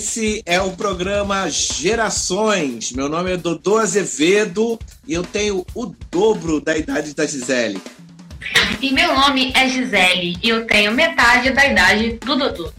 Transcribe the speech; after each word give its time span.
Esse 0.00 0.42
é 0.46 0.58
o 0.58 0.70
programa 0.70 1.50
Gerações. 1.50 2.90
Meu 2.90 3.06
nome 3.06 3.32
é 3.32 3.36
Dodô 3.36 3.76
Azevedo 3.76 4.80
e 5.06 5.12
eu 5.12 5.22
tenho 5.22 5.62
o 5.74 5.94
dobro 6.10 6.58
da 6.58 6.74
idade 6.74 7.14
da 7.14 7.26
Gisele. 7.26 7.78
E 8.80 8.92
meu 8.92 9.14
nome 9.14 9.52
é 9.54 9.68
Gisele 9.68 10.38
e 10.42 10.48
eu 10.48 10.66
tenho 10.66 10.90
metade 10.92 11.50
da 11.50 11.66
idade 11.66 12.18
do 12.24 12.34
Dodô. 12.34 12.72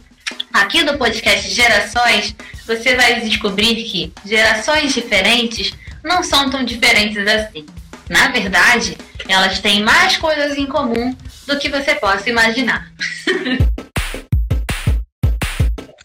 Aqui 0.52 0.82
no 0.82 0.98
podcast 0.98 1.48
Gerações, 1.48 2.34
você 2.66 2.96
vai 2.96 3.20
descobrir 3.20 3.84
que 3.84 4.12
gerações 4.26 4.92
diferentes 4.92 5.72
não 6.02 6.24
são 6.24 6.50
tão 6.50 6.64
diferentes 6.64 7.24
assim. 7.24 7.64
Na 8.10 8.32
verdade, 8.32 8.98
elas 9.28 9.60
têm 9.60 9.84
mais 9.84 10.16
coisas 10.16 10.58
em 10.58 10.66
comum 10.66 11.16
do 11.46 11.56
que 11.56 11.68
você 11.68 11.94
possa 11.94 12.28
imaginar. 12.28 12.90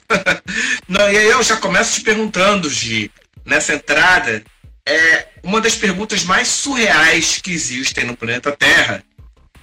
Não, 0.88 1.11
e 1.11 1.17
aí 1.17 1.27
eu 1.29 1.43
já 1.43 1.57
começo 1.57 1.95
te 1.95 2.02
perguntando, 2.02 2.70
Gi, 2.70 3.11
nessa 3.45 3.73
entrada, 3.73 4.43
é 4.85 5.27
uma 5.43 5.59
das 5.59 5.75
perguntas 5.75 6.23
mais 6.23 6.47
surreais 6.47 7.38
que 7.38 7.52
existem 7.52 8.05
no 8.05 8.16
planeta 8.16 8.52
Terra, 8.52 9.03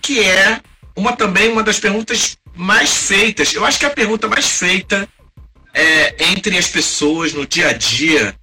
que 0.00 0.20
é 0.20 0.60
uma 0.94 1.16
também 1.16 1.50
uma 1.50 1.62
das 1.62 1.80
perguntas 1.80 2.36
mais 2.54 2.94
feitas. 2.94 3.54
Eu 3.54 3.64
acho 3.64 3.78
que 3.78 3.84
é 3.84 3.88
a 3.88 3.92
pergunta 3.92 4.28
mais 4.28 4.46
feita 4.46 5.08
é, 5.72 6.30
entre 6.30 6.56
as 6.58 6.68
pessoas 6.68 7.32
no 7.32 7.46
dia 7.46 7.70
a 7.70 7.72
dia, 7.72 8.34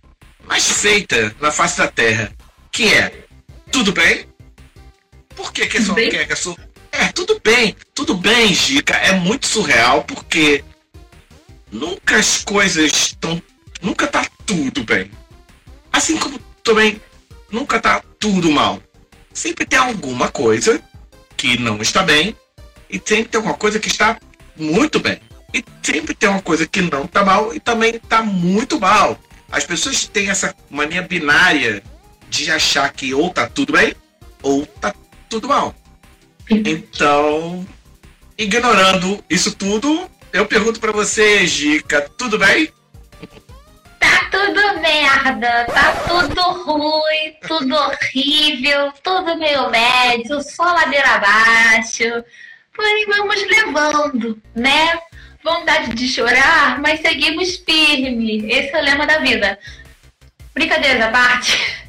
mais 0.45 0.69
feita 0.69 1.33
na 1.39 1.51
face 1.51 1.77
da 1.77 1.87
Terra, 1.87 2.31
que 2.71 2.91
é 2.93 3.25
tudo 3.71 3.91
bem? 3.91 4.25
Por 5.35 5.53
que 5.53 5.65
que 5.65 5.77
é 5.77 5.81
só 5.81 5.93
que 5.93 6.01
é, 6.01 6.25
que 6.25 6.33
é, 6.33 6.35
só... 6.35 6.55
é 6.91 7.07
tudo 7.07 7.39
bem, 7.43 7.75
tudo 7.93 8.15
bem, 8.15 8.53
Gica. 8.53 8.95
É 8.95 9.13
muito 9.13 9.47
surreal 9.47 10.03
porque 10.03 10.63
nunca 11.71 12.17
as 12.17 12.43
coisas 12.43 12.91
estão. 12.91 13.41
Nunca 13.81 14.07
tá 14.07 14.27
tudo 14.45 14.83
bem. 14.83 15.09
Assim 15.91 16.17
como 16.17 16.39
também 16.63 17.01
nunca 17.51 17.79
tá 17.79 18.03
tudo 18.19 18.51
mal. 18.51 18.81
Sempre 19.33 19.65
tem 19.65 19.79
alguma 19.79 20.29
coisa 20.29 20.81
que 21.35 21.59
não 21.59 21.81
está 21.81 22.03
bem 22.03 22.35
e 22.89 23.01
sempre 23.03 23.25
tem 23.29 23.39
alguma 23.39 23.55
coisa 23.55 23.79
que 23.79 23.87
está 23.87 24.19
muito 24.55 24.99
bem. 24.99 25.19
E 25.53 25.63
sempre 25.81 26.13
tem 26.13 26.29
uma 26.29 26.41
coisa 26.41 26.67
que 26.67 26.81
não 26.81 27.05
está 27.05 27.23
mal 27.23 27.53
e 27.53 27.59
também 27.59 27.95
está 27.95 28.21
muito 28.21 28.79
mal. 28.79 29.19
As 29.51 29.65
pessoas 29.65 30.05
têm 30.05 30.29
essa 30.29 30.55
mania 30.69 31.01
binária 31.01 31.83
de 32.29 32.51
achar 32.51 32.91
que 32.93 33.13
ou 33.13 33.29
tá 33.29 33.47
tudo 33.47 33.73
bem 33.73 33.93
ou 34.41 34.65
tá 34.65 34.93
tudo 35.29 35.47
mal. 35.47 35.75
Então, 36.49 37.65
ignorando 38.37 39.23
isso 39.29 39.53
tudo, 39.53 40.09
eu 40.33 40.45
pergunto 40.45 40.79
para 40.79 40.91
você, 40.91 41.45
Gica, 41.45 42.09
tudo 42.17 42.37
bem? 42.37 42.71
Tá 43.99 44.29
tudo 44.31 44.79
merda, 44.79 45.65
tá 45.65 45.93
tudo 46.07 46.41
ruim, 46.63 47.35
tudo 47.47 47.75
horrível, 47.75 48.91
tudo 49.03 49.37
meio 49.37 49.69
médio, 49.69 50.41
só 50.41 50.63
ladeira 50.63 51.15
abaixo. 51.15 52.23
Porém, 52.73 53.05
vamos 53.05 53.35
levando, 53.47 54.41
né? 54.55 54.99
Vontade 55.43 55.93
de 55.93 56.07
chorar, 56.07 56.79
mas 56.79 57.01
seguimos 57.01 57.57
firme. 57.57 58.51
Esse 58.51 58.75
é 58.75 58.79
o 58.79 58.83
lema 58.83 59.05
da 59.05 59.19
vida. 59.19 59.59
Brincadeira 60.53 61.07
à 61.07 61.11
parte. 61.11 61.81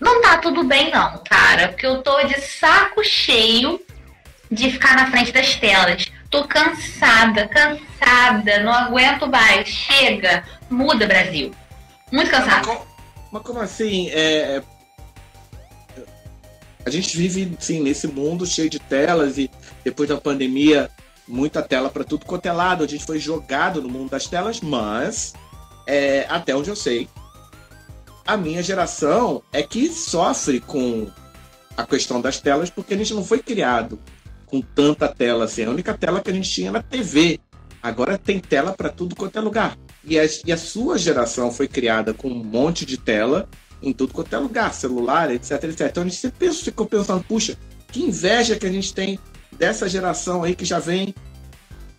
Não 0.00 0.20
tá 0.20 0.38
tudo 0.38 0.64
bem, 0.64 0.90
não, 0.90 1.22
cara, 1.24 1.68
porque 1.68 1.86
eu 1.86 2.02
tô 2.02 2.22
de 2.24 2.40
saco 2.40 3.02
cheio 3.02 3.80
de 4.50 4.70
ficar 4.70 4.96
na 4.96 5.10
frente 5.10 5.32
das 5.32 5.54
telas. 5.56 6.10
Tô 6.34 6.42
cansada, 6.48 7.46
cansada, 7.46 8.58
não 8.64 8.72
aguento 8.72 9.24
mais. 9.28 9.68
Chega, 9.68 10.42
muda, 10.68 11.06
Brasil. 11.06 11.54
Muito 12.10 12.28
cansada. 12.28 12.56
Mas, 12.56 12.66
como, 12.66 12.86
mas 13.30 13.42
como 13.44 13.60
assim? 13.60 14.10
É, 14.10 14.56
é, 14.56 14.62
a 16.84 16.90
gente 16.90 17.16
vive, 17.16 17.56
sim, 17.60 17.80
nesse 17.80 18.08
mundo 18.08 18.44
cheio 18.44 18.68
de 18.68 18.80
telas 18.80 19.38
e 19.38 19.48
depois 19.84 20.08
da 20.08 20.20
pandemia, 20.20 20.90
muita 21.28 21.62
tela 21.62 21.88
para 21.88 22.02
tudo 22.02 22.26
quanto 22.26 22.46
é 22.46 22.52
lado. 22.52 22.82
A 22.82 22.88
gente 22.88 23.06
foi 23.06 23.20
jogado 23.20 23.80
no 23.80 23.88
mundo 23.88 24.10
das 24.10 24.26
telas, 24.26 24.60
mas 24.60 25.34
é, 25.86 26.26
até 26.28 26.52
onde 26.56 26.68
eu 26.68 26.74
sei, 26.74 27.08
a 28.26 28.36
minha 28.36 28.60
geração 28.60 29.40
é 29.52 29.62
que 29.62 29.88
sofre 29.88 30.58
com 30.58 31.08
a 31.76 31.86
questão 31.86 32.20
das 32.20 32.40
telas 32.40 32.70
porque 32.70 32.94
a 32.94 32.96
gente 32.96 33.14
não 33.14 33.24
foi 33.24 33.38
criado 33.38 34.00
com 34.54 34.60
tanta 34.60 35.08
tela 35.08 35.46
assim. 35.46 35.64
A 35.64 35.70
única 35.70 35.92
tela 35.94 36.20
que 36.20 36.30
a 36.30 36.32
gente 36.32 36.48
tinha 36.48 36.70
era 36.70 36.80
TV. 36.80 37.40
Agora 37.82 38.16
tem 38.16 38.38
tela 38.38 38.72
para 38.72 38.88
tudo 38.88 39.16
quanto 39.16 39.36
é 39.36 39.40
lugar. 39.40 39.76
E 40.04 40.18
a, 40.18 40.24
e 40.46 40.52
a, 40.52 40.56
sua 40.56 40.96
geração 40.96 41.50
foi 41.50 41.66
criada 41.66 42.14
com 42.14 42.28
um 42.28 42.44
monte 42.44 42.86
de 42.86 42.96
tela 42.96 43.48
em 43.82 43.92
tudo 43.92 44.14
quanto 44.14 44.32
é 44.32 44.38
lugar, 44.38 44.72
celular, 44.72 45.30
etc, 45.32 45.64
etc. 45.64 45.80
Então 45.90 46.02
a 46.04 46.06
gente 46.06 46.18
sempre 46.18 46.52
ficou 46.52 46.86
pensando, 46.86 47.24
puxa, 47.24 47.58
que 47.90 48.00
inveja 48.00 48.56
que 48.56 48.64
a 48.64 48.70
gente 48.70 48.94
tem 48.94 49.18
dessa 49.52 49.88
geração 49.88 50.44
aí 50.44 50.54
que 50.54 50.64
já 50.64 50.78
vem 50.78 51.12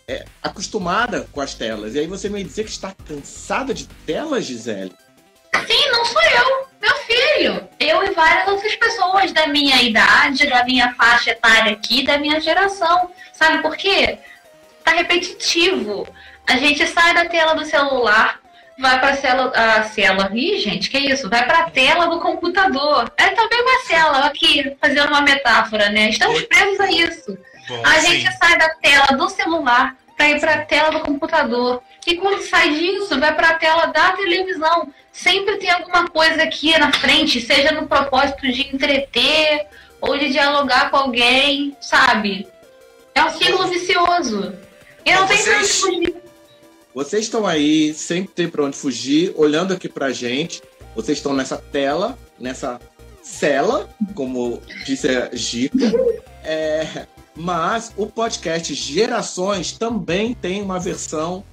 é, 0.07 0.25
acostumada 0.41 1.27
com 1.33 1.41
as 1.41 1.53
telas. 1.55 1.93
E 1.93 1.99
aí 1.99 2.07
você 2.07 2.29
me 2.29 2.41
dizer 2.41 2.63
que 2.63 2.71
está 2.71 2.95
cansada 3.05 3.73
de 3.73 3.85
telas, 4.05 4.45
Gisele? 4.45 4.93
Sim, 5.67 5.91
não 5.91 6.05
sou 6.05 6.21
eu 6.21 6.74
filho, 7.35 7.67
eu 7.79 8.03
e 8.03 8.11
várias 8.11 8.47
outras 8.47 8.75
pessoas 8.75 9.31
da 9.31 9.47
minha 9.47 9.81
idade, 9.81 10.47
da 10.47 10.63
minha 10.63 10.93
faixa 10.93 11.31
etária 11.31 11.73
aqui, 11.73 12.03
da 12.03 12.17
minha 12.17 12.39
geração. 12.39 13.11
Sabe 13.33 13.61
por 13.61 13.75
quê? 13.75 14.17
Tá 14.83 14.91
repetitivo. 14.91 16.07
A 16.47 16.57
gente 16.57 16.85
sai 16.87 17.13
da 17.13 17.25
tela 17.25 17.53
do 17.53 17.65
celular, 17.65 18.39
vai 18.77 18.99
para 18.99 19.09
a 19.09 19.17
cela, 19.17 19.51
a 19.55 19.83
cela. 19.83 20.29
Ih, 20.33 20.59
gente, 20.59 20.89
que 20.89 20.97
isso? 20.97 21.29
Vai 21.29 21.45
para 21.45 21.59
a 21.59 21.69
tela 21.69 22.07
do 22.07 22.19
computador. 22.19 23.11
É 23.17 23.29
também 23.29 23.61
uma 23.61 23.79
cela, 23.85 24.25
aqui, 24.25 24.75
fazendo 24.79 25.07
uma 25.09 25.21
metáfora, 25.21 25.89
né? 25.89 26.09
Estamos 26.09 26.41
presos 26.43 26.79
a 26.79 26.91
isso. 26.91 27.37
Bom, 27.67 27.81
a 27.83 27.93
sim. 27.95 28.19
gente 28.19 28.37
sai 28.37 28.57
da 28.57 28.69
tela 28.75 29.17
do 29.17 29.27
celular 29.29 29.95
para 30.15 30.29
ir 30.29 30.39
para 30.39 30.53
a 30.53 30.65
tela 30.65 30.91
do 30.91 30.99
computador. 31.01 31.81
E 32.05 32.15
quando 32.17 32.41
sai 32.41 32.73
disso, 32.73 33.19
vai 33.19 33.33
para 33.33 33.49
a 33.49 33.55
tela 33.55 33.87
da 33.87 34.11
televisão 34.11 34.93
sempre 35.15 35.57
tem 35.57 35.71
alguma 35.71 36.07
coisa 36.09 36.43
aqui 36.43 36.77
na 36.77 36.91
frente, 36.91 37.39
seja 37.39 37.71
no 37.71 37.87
propósito 37.87 38.41
de 38.51 38.61
entreter 38.61 39.65
ou 40.01 40.17
de 40.17 40.29
dialogar 40.29 40.91
com 40.91 40.97
alguém, 40.97 41.75
sabe? 41.79 42.45
É 43.15 43.23
um 43.23 43.29
ciclo 43.31 43.67
vicioso. 43.67 44.53
E 45.05 45.13
não 45.13 45.25
tem 45.25 45.41
pra 45.41 45.57
onde 45.57 45.67
fugir. 45.67 46.15
Vocês 46.93 47.23
estão 47.23 47.47
aí, 47.47 47.93
sempre 47.93 48.33
tem 48.33 48.49
pra 48.49 48.63
onde 48.63 48.77
fugir, 48.77 49.33
olhando 49.35 49.73
aqui 49.73 49.87
pra 49.87 50.11
gente. 50.11 50.61
Vocês 50.95 51.17
estão 51.17 51.33
nessa 51.33 51.57
tela, 51.57 52.17
nessa 52.37 52.79
cela, 53.23 53.89
como 54.13 54.61
disse 54.85 55.07
a 55.09 55.29
Gica. 55.33 55.91
É, 56.43 57.05
mas 57.35 57.91
o 57.97 58.05
podcast 58.05 58.73
Gerações 58.73 59.71
também 59.71 60.33
tem 60.33 60.61
uma 60.61 60.79
versão 60.79 61.43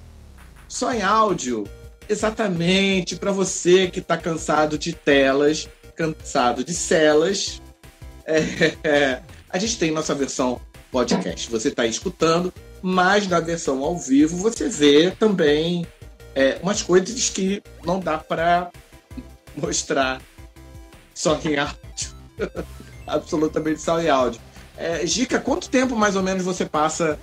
só 0.67 0.93
em 0.93 1.01
áudio 1.01 1.65
Exatamente, 2.07 3.15
para 3.15 3.31
você 3.31 3.87
que 3.87 3.99
está 3.99 4.17
cansado 4.17 4.77
de 4.77 4.93
telas, 4.93 5.69
cansado 5.95 6.63
de 6.63 6.73
celas, 6.73 7.61
é, 8.25 8.75
é, 8.83 9.21
a 9.49 9.57
gente 9.57 9.77
tem 9.77 9.91
nossa 9.91 10.13
versão 10.13 10.59
podcast. 10.91 11.49
Você 11.49 11.69
está 11.69 11.85
escutando, 11.85 12.53
mas 12.81 13.27
na 13.27 13.39
versão 13.39 13.83
ao 13.83 13.97
vivo 13.97 14.37
você 14.37 14.67
vê 14.67 15.11
também 15.11 15.87
é, 16.35 16.59
umas 16.61 16.81
coisas 16.81 17.29
que 17.29 17.63
não 17.85 17.99
dá 17.99 18.17
para 18.17 18.69
mostrar 19.55 20.21
só 21.13 21.39
em 21.45 21.57
áudio. 21.57 22.13
Absolutamente 23.07 23.81
só 23.81 23.99
em 24.01 24.09
áudio. 24.09 24.41
É, 24.77 25.05
Gica, 25.05 25.39
quanto 25.39 25.69
tempo 25.69 25.95
mais 25.95 26.15
ou 26.15 26.23
menos 26.23 26.43
você 26.43 26.65
passa 26.65 27.19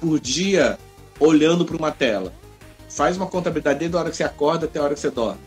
por 0.00 0.18
dia 0.18 0.78
olhando 1.20 1.64
para 1.64 1.76
uma 1.76 1.92
tela? 1.92 2.32
Faz 2.96 3.18
uma 3.18 3.26
contabilidade 3.26 3.78
desde 3.78 3.94
a 3.94 4.00
hora 4.00 4.10
que 4.10 4.16
você 4.16 4.24
acorda 4.24 4.64
até 4.64 4.78
a 4.78 4.82
hora 4.82 4.94
que 4.94 5.00
você 5.00 5.10
dorme. 5.10 5.38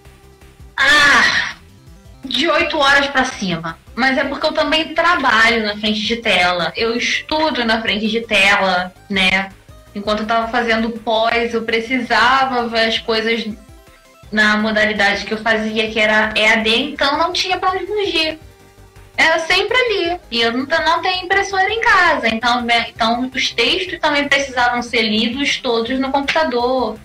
Ah, 0.77 1.55
de 2.23 2.47
8 2.47 2.77
horas 2.77 3.07
para 3.07 3.25
cima. 3.25 3.75
Mas 3.95 4.19
é 4.19 4.23
porque 4.23 4.45
eu 4.45 4.53
também 4.53 4.93
trabalho 4.93 5.65
na 5.65 5.75
frente 5.75 5.99
de 5.99 6.17
tela. 6.17 6.71
Eu 6.75 6.95
estudo 6.95 7.65
na 7.65 7.81
frente 7.81 8.07
de 8.07 8.21
tela, 8.21 8.93
né? 9.09 9.49
Enquanto 9.95 10.19
eu 10.19 10.27
tava 10.27 10.47
fazendo 10.49 10.91
pós, 10.91 11.55
eu 11.55 11.63
precisava 11.63 12.67
ver 12.67 12.81
as 12.81 12.99
coisas 12.99 13.47
na 14.31 14.55
modalidade 14.57 15.25
que 15.25 15.33
eu 15.33 15.39
fazia, 15.39 15.89
que 15.89 15.99
era 15.99 16.31
EAD, 16.37 16.69
então 16.69 17.17
não 17.17 17.33
tinha 17.33 17.57
para 17.57 17.71
onde 17.71 17.87
fugir. 17.87 18.39
Era 19.17 19.39
sempre 19.39 19.75
ali. 19.75 20.19
E 20.29 20.39
eu 20.39 20.53
não, 20.53 20.67
não 20.67 21.01
tenho 21.01 21.25
impressora 21.25 21.67
em 21.67 21.81
casa. 21.81 22.29
Então, 22.29 22.63
então 22.87 23.31
os 23.33 23.51
textos 23.51 23.97
também 23.97 24.27
precisavam 24.27 24.83
ser 24.83 25.01
lidos 25.01 25.57
todos 25.57 25.99
no 25.99 26.11
computador 26.11 26.95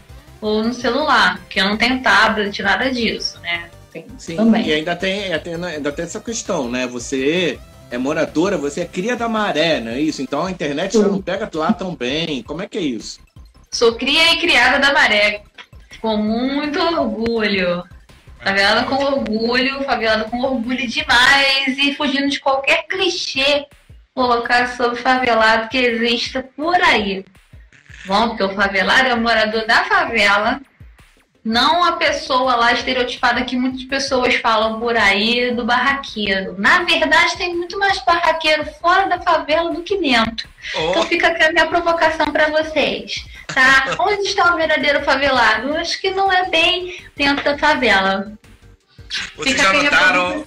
ou 0.45 0.63
no 0.63 0.75
celular, 0.75 1.41
que 1.49 1.59
eu 1.59 1.65
não 1.65 1.77
tenho 1.79 2.03
tablet, 2.03 2.63
nada 2.63 2.93
disso, 2.93 3.41
né? 3.41 3.71
Tem, 3.91 4.05
Sim, 4.19 4.37
também. 4.37 4.67
e 4.67 4.75
ainda 4.75 4.95
tem, 4.95 5.33
ainda 5.33 5.91
tem 5.91 6.05
essa 6.05 6.21
questão, 6.21 6.71
né? 6.71 6.87
Você 6.87 7.59
é 7.91 7.97
moradora, 7.97 8.59
você 8.59 8.83
é 8.83 8.85
cria 8.85 9.17
da 9.17 9.27
maré, 9.27 9.81
não 9.81 9.93
é 9.93 10.01
isso? 10.01 10.21
Então 10.21 10.45
a 10.45 10.51
internet 10.51 10.99
já 10.99 11.09
não 11.09 11.23
pega 11.23 11.49
lá 11.55 11.73
tão 11.73 11.97
bem. 11.97 12.43
Como 12.43 12.61
é 12.61 12.69
que 12.69 12.77
é 12.77 12.83
isso? 12.83 13.21
Sou 13.73 13.95
cria 13.95 14.35
e 14.35 14.39
criada 14.39 14.79
da 14.79 14.93
maré. 14.93 15.45
Com 16.03 16.19
muito 16.19 16.79
orgulho. 16.79 17.83
Favelada 18.43 18.85
com 18.85 18.97
orgulho, 18.97 19.83
favelada 19.85 20.25
com 20.25 20.43
orgulho 20.43 20.87
demais 20.87 21.79
e 21.79 21.95
fugindo 21.95 22.29
de 22.29 22.39
qualquer 22.39 22.87
clichê 22.87 23.65
colocar 24.15 24.77
sobre 24.77 24.97
favelado 24.97 25.71
que 25.71 25.79
exista 25.79 26.43
por 26.55 26.77
aí. 26.83 27.25
Bom, 28.07 28.29
porque 28.29 28.43
o 28.43 28.55
favelado 28.55 29.09
é 29.09 29.15
o 29.15 29.21
morador 29.21 29.67
da 29.67 29.85
favela, 29.85 30.61
não 31.45 31.85
a 31.85 31.93
pessoa 31.93 32.57
lá 32.57 32.73
estereotipada 32.73 33.45
que 33.45 33.55
muitas 33.55 33.85
pessoas 33.85 34.35
falam 34.37 34.81
por 34.81 34.97
aí 34.97 35.55
do 35.55 35.65
barraqueiro. 35.65 36.55
Na 36.59 36.83
verdade, 36.85 37.37
tem 37.37 37.55
muito 37.55 37.79
mais 37.79 38.03
barraqueiro 38.03 38.65
fora 38.81 39.07
da 39.07 39.21
favela 39.21 39.71
do 39.71 39.83
que 39.83 39.99
dentro. 39.99 40.49
Oh. 40.75 40.91
Então 40.91 41.07
fica 41.07 41.29
aqui 41.29 41.43
a 41.43 41.53
minha 41.53 41.67
provocação 41.67 42.33
para 42.33 42.49
vocês, 42.49 43.27
tá? 43.47 43.95
Onde 44.01 44.29
está 44.29 44.55
o 44.55 44.57
verdadeiro 44.57 45.05
favelado? 45.05 45.77
Acho 45.77 46.01
que 46.01 46.11
não 46.11 46.33
é 46.33 46.49
bem 46.49 47.05
dentro 47.15 47.45
da 47.45 47.59
favela. 47.59 48.33
Vocês 49.37 49.57
fica 49.57 49.63
já 49.63 49.83
notaram? 49.83 50.47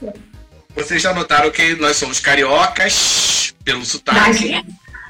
Vocês 0.75 1.01
já 1.01 1.13
notaram 1.13 1.51
que 1.51 1.75
nós 1.75 1.95
somos 1.95 2.19
cariocas 2.19 3.54
pelo 3.63 3.86
sotaque 3.86 4.50
da, 4.51 4.63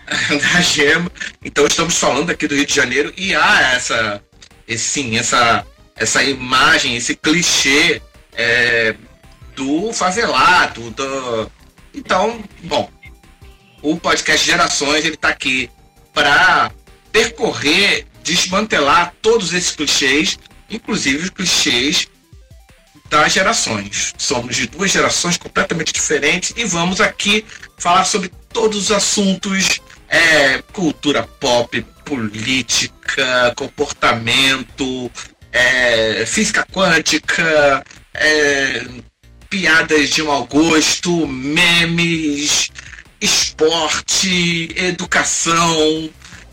da 0.30 0.62
gema. 0.62 1.12
Então 1.44 1.66
estamos 1.66 1.98
falando 1.98 2.30
aqui 2.30 2.48
do 2.48 2.56
Rio 2.56 2.66
de 2.66 2.74
Janeiro 2.74 3.14
e 3.18 3.36
há 3.36 3.74
essa, 3.74 4.24
esse, 4.68 4.84
sim, 4.84 5.18
essa 5.18 5.66
essa 5.98 6.24
imagem, 6.24 6.96
esse 6.96 7.16
clichê 7.16 8.02
é, 8.34 8.96
do 9.56 9.92
favelado. 9.92 10.92
Do... 10.92 11.52
Então, 11.94 12.44
bom, 12.64 12.90
o 13.82 13.98
podcast 13.98 14.46
Gerações 14.46 15.04
ele 15.04 15.16
está 15.16 15.30
aqui 15.30 15.70
para 16.14 16.72
percorrer, 17.12 18.06
desmantelar 18.24 19.14
todos 19.22 19.54
esses 19.54 19.72
clichês, 19.72 20.38
inclusive 20.70 21.24
os 21.24 21.30
clichês 21.32 22.08
das 23.10 23.34
gerações. 23.34 24.14
Somos 24.18 24.56
de 24.56 24.68
duas 24.68 24.92
gerações 24.92 25.38
completamente 25.38 25.92
diferentes 25.94 26.54
e 26.56 26.66
vamos 26.66 27.02
aqui 27.02 27.44
falar 27.78 28.06
sobre 28.06 28.30
todos 28.52 28.78
os 28.78 28.92
assuntos 28.92 29.80
é, 30.10 30.62
cultura 30.74 31.24
pop, 31.24 31.82
política, 32.06 33.54
comportamento, 33.56 35.12
é, 35.52 36.26
física 36.26 36.66
quântica, 36.72 37.84
é, 38.14 38.86
piadas 39.50 40.10
de 40.10 40.24
mau 40.24 40.46
gosto, 40.46 41.28
memes, 41.28 42.72
esporte, 43.20 44.70
educação, 44.76 46.10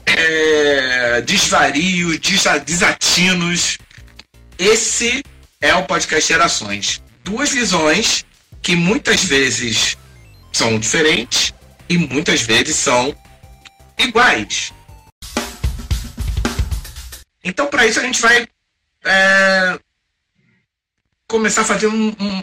é, 0.06 1.20
desvarios, 1.22 2.18
desatinos. 2.64 3.78
Esse 4.58 5.22
é 5.60 5.74
o 5.74 5.84
podcast 5.84 6.28
Gerações. 6.28 7.02
Duas 7.24 7.50
visões 7.50 8.24
que 8.62 8.76
muitas 8.76 9.24
vezes 9.24 9.96
são 10.52 10.78
diferentes 10.78 11.52
e 11.88 11.98
muitas 11.98 12.42
vezes 12.42 12.76
são 12.76 13.14
iguais. 13.98 14.72
Então, 17.42 17.66
para 17.66 17.86
isso, 17.86 18.00
a 18.00 18.02
gente 18.02 18.20
vai 18.20 18.48
é, 19.04 19.78
começar 21.26 21.62
a 21.62 21.66
fazer 21.66 21.86
um, 21.86 22.08
um, 22.08 22.42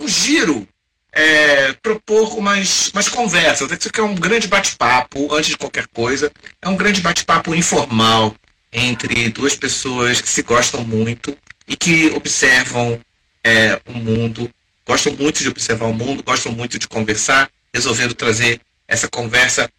um 0.00 0.08
giro, 0.08 0.66
é, 1.12 1.72
propor 1.74 2.38
umas, 2.38 2.88
umas 2.88 3.08
conversas. 3.08 3.70
Isso 3.70 3.88
aqui 3.88 4.00
é 4.00 4.04
um 4.04 4.14
grande 4.14 4.46
bate-papo, 4.46 5.34
antes 5.34 5.50
de 5.50 5.56
qualquer 5.56 5.86
coisa. 5.88 6.30
É 6.62 6.68
um 6.68 6.76
grande 6.76 7.00
bate-papo 7.00 7.54
informal 7.54 8.34
entre 8.72 9.28
duas 9.30 9.56
pessoas 9.56 10.20
que 10.20 10.28
se 10.28 10.42
gostam 10.42 10.84
muito 10.84 11.36
e 11.66 11.76
que 11.76 12.06
observam 12.10 13.00
é, 13.42 13.80
o 13.86 13.92
mundo, 13.92 14.50
gostam 14.86 15.12
muito 15.14 15.42
de 15.42 15.48
observar 15.48 15.86
o 15.86 15.94
mundo, 15.94 16.22
gostam 16.22 16.52
muito 16.52 16.78
de 16.78 16.86
conversar, 16.86 17.50
resolvendo 17.74 18.14
trazer 18.14 18.60
essa 18.86 19.08
conversa 19.08 19.70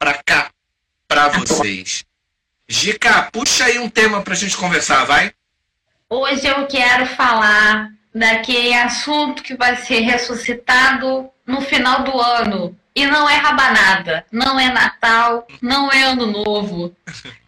para 0.00 0.14
cá, 0.22 0.50
para 1.06 1.28
vocês. 1.28 2.06
Gica, 2.66 3.28
puxa 3.30 3.66
aí 3.66 3.78
um 3.78 3.90
tema 3.90 4.22
pra 4.22 4.34
gente 4.34 4.56
conversar, 4.56 5.04
vai. 5.04 5.34
Hoje 6.08 6.46
eu 6.46 6.66
quero 6.66 7.04
falar 7.04 7.90
daquele 8.14 8.72
assunto 8.72 9.42
que 9.42 9.54
vai 9.54 9.76
ser 9.76 10.00
ressuscitado 10.00 11.28
no 11.46 11.60
final 11.60 12.02
do 12.02 12.18
ano. 12.18 12.74
E 12.94 13.06
não 13.06 13.28
é 13.28 13.36
rabanada, 13.36 14.24
não 14.32 14.58
é 14.58 14.72
Natal, 14.72 15.46
não 15.60 15.92
é 15.92 16.02
Ano 16.04 16.26
Novo, 16.26 16.96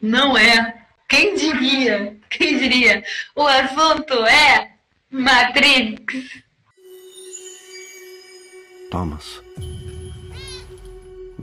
não 0.01 0.37
é. 0.37 0.85
Quem 1.09 1.35
diria? 1.35 2.17
Quem 2.29 2.59
diria? 2.59 3.03
O 3.35 3.47
assunto 3.47 4.13
é 4.27 4.73
Matrix. 5.11 6.43
Thomas, 8.91 9.43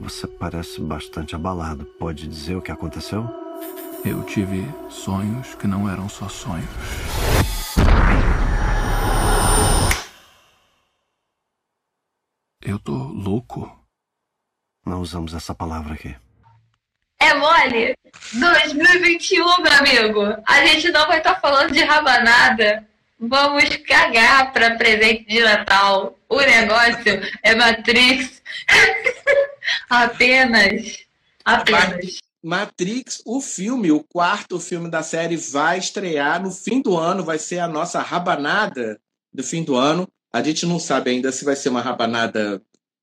você 0.00 0.26
parece 0.26 0.80
bastante 0.80 1.34
abalado. 1.34 1.84
Pode 1.84 2.26
dizer 2.26 2.56
o 2.56 2.62
que 2.62 2.72
aconteceu? 2.72 3.28
Eu 4.02 4.22
tive 4.24 4.64
sonhos 4.88 5.54
que 5.54 5.66
não 5.66 5.88
eram 5.88 6.08
só 6.08 6.26
sonhos. 6.26 6.70
Eu 12.62 12.78
tô 12.78 12.92
louco. 12.94 13.70
Não 14.86 15.02
usamos 15.02 15.34
essa 15.34 15.54
palavra 15.54 15.92
aqui. 15.94 16.16
É 17.20 17.34
mole? 17.34 17.94
2021, 18.32 19.44
meu 19.62 19.72
amigo. 19.72 20.42
A 20.46 20.64
gente 20.64 20.90
não 20.90 21.06
vai 21.06 21.18
estar 21.18 21.34
tá 21.34 21.40
falando 21.40 21.72
de 21.72 21.84
rabanada. 21.84 22.88
Vamos 23.20 23.64
cagar 23.86 24.50
para 24.50 24.76
presente 24.76 25.26
de 25.26 25.40
Natal. 25.40 26.18
O 26.26 26.40
negócio 26.40 27.20
é 27.42 27.54
Matrix. 27.54 28.40
Apenas. 29.90 31.04
Apenas. 31.44 32.18
Matrix, 32.42 33.20
o 33.26 33.42
filme, 33.42 33.92
o 33.92 34.02
quarto 34.02 34.58
filme 34.58 34.90
da 34.90 35.02
série, 35.02 35.36
vai 35.36 35.78
estrear 35.78 36.42
no 36.42 36.50
fim 36.50 36.80
do 36.80 36.96
ano, 36.96 37.22
vai 37.22 37.38
ser 37.38 37.58
a 37.58 37.68
nossa 37.68 38.00
rabanada 38.00 38.98
do 39.30 39.44
fim 39.44 39.62
do 39.62 39.76
ano. 39.76 40.08
A 40.32 40.42
gente 40.42 40.64
não 40.64 40.78
sabe 40.78 41.10
ainda 41.10 41.30
se 41.30 41.44
vai 41.44 41.56
ser 41.56 41.68
uma 41.68 41.82
rabanada 41.82 42.62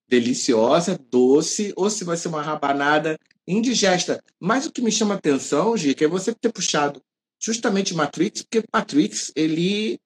deliciosa, 0.09 0.99
doce, 1.11 1.73
ou 1.75 1.91
se 1.91 2.03
vai 2.03 2.17
ser 2.17 2.29
uma 2.29 2.41
rabanada 2.41 3.19
indigesta. 3.47 4.19
Mas 4.39 4.65
o 4.65 4.71
que 4.71 4.81
me 4.81 4.91
chama 4.91 5.13
a 5.13 5.17
atenção, 5.17 5.77
Gica, 5.77 6.05
é 6.05 6.07
você 6.07 6.33
ter 6.33 6.51
puxado 6.51 6.99
justamente 7.39 7.93
Matrix, 7.93 8.41
porque 8.41 8.63
Matrix, 8.73 9.31
ele 9.35 9.99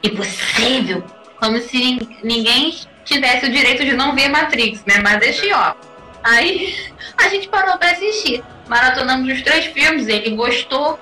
Impossível. 0.02 1.04
Como 1.38 1.60
se 1.60 1.98
ninguém 2.22 2.76
tivesse 3.04 3.46
o 3.46 3.50
direito 3.50 3.84
de 3.84 3.92
não 3.92 4.14
ver 4.14 4.28
Matrix, 4.28 4.84
né? 4.84 4.98
Mas 5.02 5.20
deixei, 5.20 5.52
ó. 5.52 5.74
Aí 6.22 6.92
a 7.16 7.28
gente 7.28 7.48
parou 7.48 7.76
pra 7.78 7.90
assistir. 7.90 8.42
Maratonamos 8.68 9.32
os 9.32 9.42
três 9.42 9.66
filmes, 9.66 10.06
ele 10.06 10.36
gostou, 10.36 10.98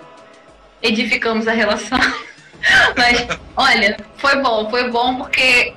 edificamos 0.82 1.47
a 1.49 1.52
relação. 1.52 1.99
Mas, 2.97 3.26
olha, 3.56 3.97
foi 4.16 4.40
bom, 4.42 4.68
foi 4.70 4.90
bom 4.90 5.16
porque 5.16 5.75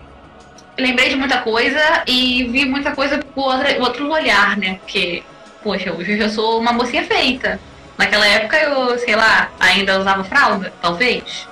lembrei 0.78 1.10
de 1.10 1.16
muita 1.16 1.42
coisa 1.42 2.04
e 2.08 2.46
vi 2.46 2.66
muita 2.66 2.92
coisa 2.92 3.22
com 3.22 3.42
outro, 3.42 3.82
outro 3.82 4.12
olhar, 4.12 4.58
né? 4.58 4.76
Porque, 4.76 5.24
poxa, 5.64 5.92
hoje 5.92 6.14
eu 6.14 6.18
já 6.18 6.30
sou 6.30 6.60
uma 6.60 6.74
mocinha 6.74 7.04
feita. 7.04 7.60
Naquela 7.98 8.26
época 8.26 8.58
eu, 8.58 8.98
sei 8.98 9.16
lá, 9.16 9.52
ainda 9.60 10.00
usava 10.00 10.24
fralda, 10.24 10.74
talvez. 10.82 11.48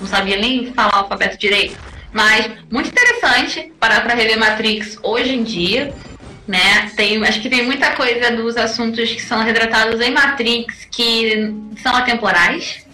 Não 0.00 0.06
sabia 0.06 0.36
nem 0.36 0.72
falar 0.74 0.96
o 0.96 0.98
alfabeto 1.00 1.38
direito. 1.38 1.78
Mas 2.12 2.50
muito 2.70 2.90
interessante 2.90 3.72
parar 3.80 4.02
para 4.02 4.14
rever 4.14 4.38
Matrix 4.38 4.98
hoje 5.02 5.34
em 5.34 5.42
dia 5.42 5.94
né? 6.46 6.90
Tem, 6.96 7.22
acho 7.24 7.40
que 7.40 7.48
tem 7.48 7.64
muita 7.64 7.92
coisa 7.92 8.30
dos 8.32 8.56
assuntos 8.56 9.10
que 9.10 9.22
são 9.22 9.42
retratados 9.42 10.00
em 10.00 10.10
Matrix 10.10 10.86
que 10.90 11.54
são 11.82 11.94
atemporais. 11.94 12.84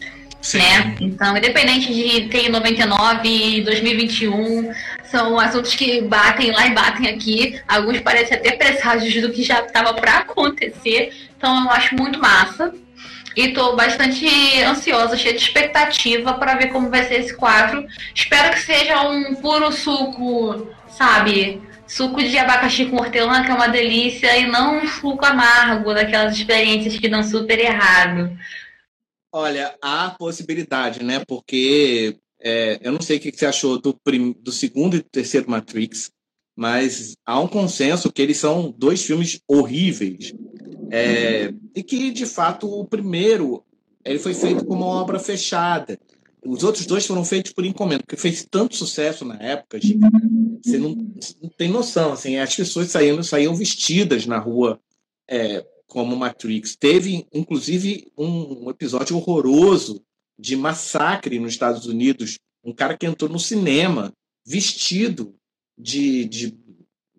Sim. 0.40 0.59
Né? 0.59 0.97
Então, 1.00 1.37
independente 1.37 1.93
de 1.93 2.28
ter 2.28 2.49
99 2.49 3.28
e 3.28 3.61
2021, 3.62 4.73
são 5.05 5.38
assuntos 5.38 5.75
que 5.75 6.02
batem 6.02 6.52
lá 6.52 6.67
e 6.67 6.71
batem 6.75 7.09
aqui. 7.09 7.61
Alguns 7.67 8.00
parecem 8.00 8.37
até 8.37 8.52
presságios 8.52 9.21
do 9.23 9.33
que 9.33 9.43
já 9.43 9.61
estava 9.61 9.95
para 9.95 10.19
acontecer. 10.19 11.12
Então, 11.37 11.64
eu 11.64 11.71
acho 11.71 11.95
muito 11.97 12.19
massa. 12.21 12.73
E 13.37 13.52
tô 13.52 13.76
bastante 13.76 14.26
ansiosa, 14.64 15.17
cheia 15.17 15.35
de 15.35 15.40
expectativa 15.40 16.35
para 16.35 16.57
ver 16.57 16.69
como 16.69 16.90
vai 16.90 17.05
ser 17.05 17.21
esse 17.21 17.37
quadro. 17.37 17.87
Espero 18.14 18.52
que 18.52 18.61
seja 18.61 19.00
um 19.02 19.35
puro 19.37 19.71
suco, 19.71 20.67
sabe? 20.88 21.62
Suco 21.88 22.23
de 22.23 22.38
abacaxi 22.38 22.87
com 22.87 22.97
hortelã, 22.97 23.42
que 23.42 23.50
é 23.50 23.54
uma 23.54 23.68
delícia, 23.68 24.37
e 24.37 24.47
não 24.47 24.78
um 24.78 24.87
suco 24.87 25.25
amargo 25.25 25.95
daquelas 25.95 26.37
experiências 26.37 26.99
que 26.99 27.09
dão 27.09 27.23
super 27.23 27.59
errado. 27.59 28.37
Olha, 29.33 29.75
há 29.83 30.11
possibilidade, 30.11 31.02
né? 31.02 31.25
Porque 31.26 32.16
é, 32.40 32.78
eu 32.83 32.92
não 32.92 33.00
sei 33.00 33.16
o 33.16 33.21
que 33.21 33.33
você 33.33 33.47
achou 33.47 33.80
do, 33.80 33.95
prim, 33.95 34.35
do 34.40 34.52
segundo 34.52 34.97
e 34.97 35.02
terceiro 35.02 35.50
Matrix, 35.50 36.11
mas 36.57 37.14
há 37.26 37.40
um 37.40 37.49
consenso 37.49 38.12
que 38.12 38.23
eles 38.23 38.37
são 38.37 38.75
dois 38.76 39.04
filmes 39.04 39.40
horríveis. 39.49 40.33
É, 40.90 41.52
e 41.75 41.83
que, 41.83 42.11
de 42.11 42.25
fato, 42.25 42.66
o 42.66 42.85
primeiro 42.85 43.62
ele 44.04 44.18
foi 44.18 44.33
feito 44.33 44.64
como 44.64 44.87
uma 44.87 45.02
obra 45.02 45.18
fechada. 45.18 45.99
Os 46.49 46.64
outros 46.64 46.87
dois 46.87 47.05
foram 47.05 47.25
feitos 47.25 47.52
por 47.52 47.64
encomenda, 47.64 48.02
porque 48.02 48.17
fez 48.17 48.47
tanto 48.50 48.75
sucesso 48.75 49.23
na 49.23 49.37
época, 49.37 49.78
Giga, 49.78 50.09
você 50.64 50.78
não, 50.78 50.95
não, 51.43 51.50
tem 51.59 51.69
noção. 51.69 52.12
Assim, 52.12 52.38
as 52.38 52.57
pessoas 52.57 52.90
saíam, 52.90 53.23
saíam 53.23 53.55
vestidas 53.55 54.25
na 54.25 54.38
rua 54.38 54.81
é, 55.28 55.62
como 55.87 56.17
Matrix. 56.17 56.75
Teve, 56.75 57.26
inclusive, 57.35 58.11
um 58.17 58.71
episódio 58.71 59.14
horroroso 59.17 60.02
de 60.38 60.57
massacre 60.57 61.38
nos 61.38 61.52
Estados 61.52 61.87
Unidos. 61.87 62.38
Um 62.64 62.73
cara 62.73 62.97
que 62.97 63.07
entrou 63.07 63.31
no 63.31 63.38
cinema 63.38 64.11
vestido 64.47 65.35
de, 65.76 66.25
de, 66.25 66.59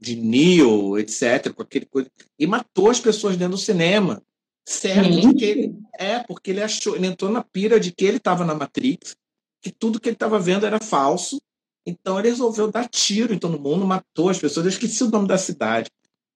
de 0.02 0.16
Neo, 0.16 0.98
etc., 0.98 1.54
com 1.54 1.62
aquele 1.62 1.86
coisa, 1.86 2.10
e 2.40 2.48
matou 2.48 2.90
as 2.90 3.00
pessoas 3.00 3.38
dentro 3.38 3.58
do 3.58 3.62
cinema. 3.62 4.24
Certo, 4.66 5.22
porque 5.22 5.46
ele, 5.46 5.76
é, 5.98 6.20
porque 6.20 6.52
ele 6.52 6.62
achou, 6.62 6.96
ele 6.96 7.08
entrou 7.08 7.32
na 7.32 7.44
pira 7.44 7.80
de 7.80 7.92
que 7.92 8.06
ele 8.06 8.18
estava 8.18 8.46
na 8.46 8.54
Matrix, 8.54 9.16
que 9.62 9.72
tudo 9.72 10.00
que 10.00 10.10
ele 10.10 10.16
estava 10.16 10.40
vendo 10.40 10.66
era 10.66 10.80
falso, 10.80 11.40
então 11.86 12.20
ele 12.20 12.30
resolveu 12.30 12.72
dar 12.72 12.88
tiro 12.88 13.34
em 13.34 13.40
todo 13.40 13.60
mundo, 13.60 13.86
matou 13.86 14.30
as 14.30 14.40
pessoas, 14.40 14.66
eu 14.66 14.70
esqueci 14.70 15.04
o 15.04 15.10
nome 15.10 15.28
da 15.28 15.38
cidade. 15.38 15.90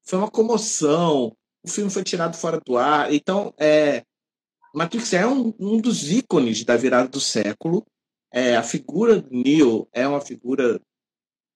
Foi 0.04 0.20
uma 0.20 0.30
comoção, 0.30 1.36
o 1.64 1.70
filme 1.70 1.90
foi 1.90 2.04
tirado 2.04 2.36
fora 2.36 2.60
do 2.60 2.78
ar. 2.78 3.14
Então, 3.14 3.54
é, 3.58 4.04
Matrix 4.74 5.14
é 5.14 5.26
um, 5.26 5.54
um 5.60 5.80
dos 5.80 6.12
ícones 6.12 6.64
da 6.64 6.76
virada 6.76 7.08
do 7.08 7.20
século. 7.20 7.86
É, 8.32 8.58
a 8.58 8.64
figura 8.64 9.22
do 9.22 9.30
Neo 9.32 9.88
é 9.94 10.08
uma 10.08 10.20
figura. 10.20 10.82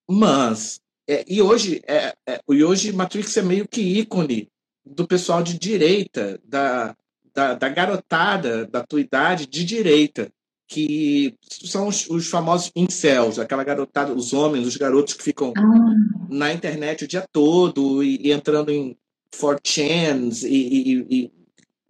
Mas. 0.10 0.80
É, 1.10 1.24
e, 1.28 1.42
hoje, 1.42 1.82
é, 1.88 2.16
é, 2.28 2.40
e 2.50 2.64
hoje 2.64 2.92
Matrix 2.92 3.36
é 3.38 3.42
meio 3.42 3.68
que 3.68 3.82
ícone 3.82 4.50
do 4.86 5.08
pessoal 5.08 5.42
de 5.42 5.58
direita, 5.58 6.40
da, 6.44 6.96
da, 7.34 7.54
da 7.54 7.70
garotada 7.70 8.66
da 8.66 8.86
tua 8.86 9.00
idade 9.00 9.46
de 9.46 9.64
direita, 9.64 10.32
que 10.68 11.36
são 11.42 11.88
os, 11.88 12.10
os, 12.10 12.28
famosos 12.28 12.72
incels, 12.76 13.40
aquela 13.40 13.64
garotada, 13.64 14.14
os 14.14 14.34
homens, 14.34 14.68
os 14.68 14.76
garotos 14.76 15.14
que 15.14 15.24
ficam 15.24 15.54
ah. 15.56 15.96
na 16.30 16.54
internet 16.54 17.06
o 17.06 17.08
dia 17.08 17.26
todo 17.32 18.04
e, 18.04 18.18
e 18.22 18.32
entrando 18.32 18.70
em 18.70 18.98
4chans 19.34 20.44
e, 20.44 21.06
e, 21.10 21.32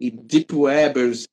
e, 0.00 0.10
deep 0.10 0.54
webbers 0.54 1.26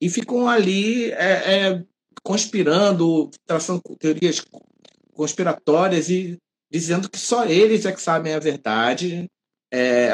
e 0.00 0.08
ficam 0.08 0.48
ali 0.48 1.10
é, 1.12 1.68
é, 1.68 1.84
conspirando, 2.22 3.30
traçando 3.46 3.80
teorias 3.98 4.44
conspiratórias 5.14 6.10
e 6.10 6.38
dizendo 6.70 7.08
que 7.08 7.18
só 7.18 7.46
eles 7.46 7.86
é 7.86 7.92
que 7.92 8.00
sabem 8.00 8.34
a 8.34 8.38
verdade 8.38 9.28
é, 9.72 10.10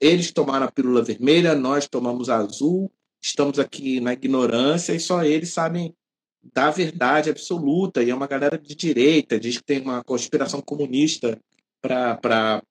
eles 0.00 0.30
tomaram 0.30 0.66
a 0.66 0.70
pílula 0.70 1.02
vermelha, 1.02 1.54
nós 1.54 1.88
tomamos 1.88 2.28
a 2.28 2.36
azul, 2.36 2.92
estamos 3.22 3.58
aqui 3.58 3.98
na 4.00 4.12
ignorância 4.12 4.92
e 4.92 5.00
só 5.00 5.24
eles 5.24 5.52
sabem 5.52 5.94
da 6.42 6.70
verdade 6.70 7.30
absoluta. 7.30 8.02
E 8.02 8.10
é 8.10 8.14
uma 8.14 8.26
galera 8.26 8.58
de 8.58 8.74
direita, 8.74 9.38
diz 9.38 9.58
que 9.58 9.64
tem 9.64 9.80
uma 9.80 10.02
conspiração 10.02 10.60
comunista 10.60 11.38
para 11.80 12.62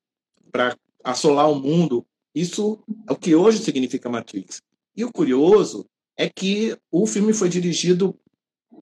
assolar 1.04 1.50
o 1.50 1.60
mundo. 1.60 2.06
Isso 2.34 2.82
é 3.08 3.12
o 3.12 3.16
que 3.16 3.34
hoje 3.34 3.58
significa 3.58 4.08
Matrix. 4.08 4.62
E 4.96 5.04
o 5.04 5.12
curioso 5.12 5.86
é 6.16 6.28
que 6.28 6.76
o 6.90 7.06
filme 7.06 7.32
foi 7.32 7.48
dirigido, 7.48 8.14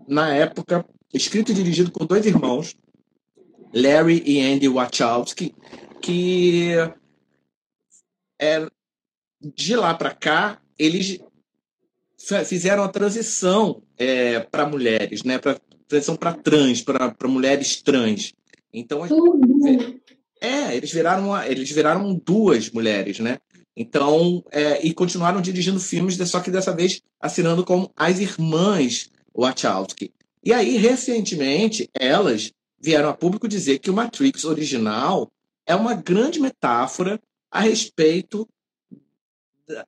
na 0.07 0.35
época, 0.35 0.85
escrito 1.13 1.53
e 1.53 1.55
dirigido 1.55 1.91
por 1.93 2.07
dois 2.07 2.27
irmãos, 2.27 2.77
Larry 3.73 4.23
e 4.27 4.41
Andy 4.41 4.69
Wachowski, 4.69 5.55
que 6.01 6.73
é, 8.41 8.67
de 9.41 9.77
lá 9.77 9.95
para 9.95 10.15
cá, 10.15 10.61
eles 10.79 11.21
fizeram 12.45 12.83
a 12.83 12.89
transição 12.89 13.83
é, 13.97 14.41
para 14.41 14.67
mulheres, 14.67 15.23
né? 15.23 15.39
Para 15.39 15.59
transição 15.87 16.17
para 16.17 16.35
trans, 16.35 16.83
para 16.83 17.29
mulheres 17.29 17.81
trans. 17.83 18.35
Então, 18.73 19.03
é, 20.41 20.77
eles 20.77 20.93
viraram 20.93 21.43
eles 21.43 21.71
viraram 21.71 22.15
duas 22.15 22.71
mulheres, 22.71 23.19
né? 23.19 23.39
Então, 23.77 24.45
é, 24.51 24.85
e 24.85 24.93
continuaram 24.93 25.41
dirigindo 25.41 25.79
filmes, 25.79 26.17
só 26.29 26.41
que 26.41 26.51
dessa 26.51 26.75
vez 26.75 27.01
assinando 27.21 27.65
como 27.65 27.91
as 27.97 28.19
irmãs 28.19 29.09
Wachowski. 29.35 30.13
E 30.45 30.53
aí, 30.53 30.77
recentemente, 30.77 31.89
elas 31.95 32.53
vieram 32.81 33.09
a 33.09 33.15
público 33.15 33.49
dizer 33.49 33.79
que 33.79 33.91
o 33.91 33.95
Matrix 33.95 34.45
original 34.45 35.31
é 35.67 35.75
uma 35.75 35.95
grande 35.95 36.41
metáfora 36.41 37.21
a 37.51 37.61
respeito 37.61 38.49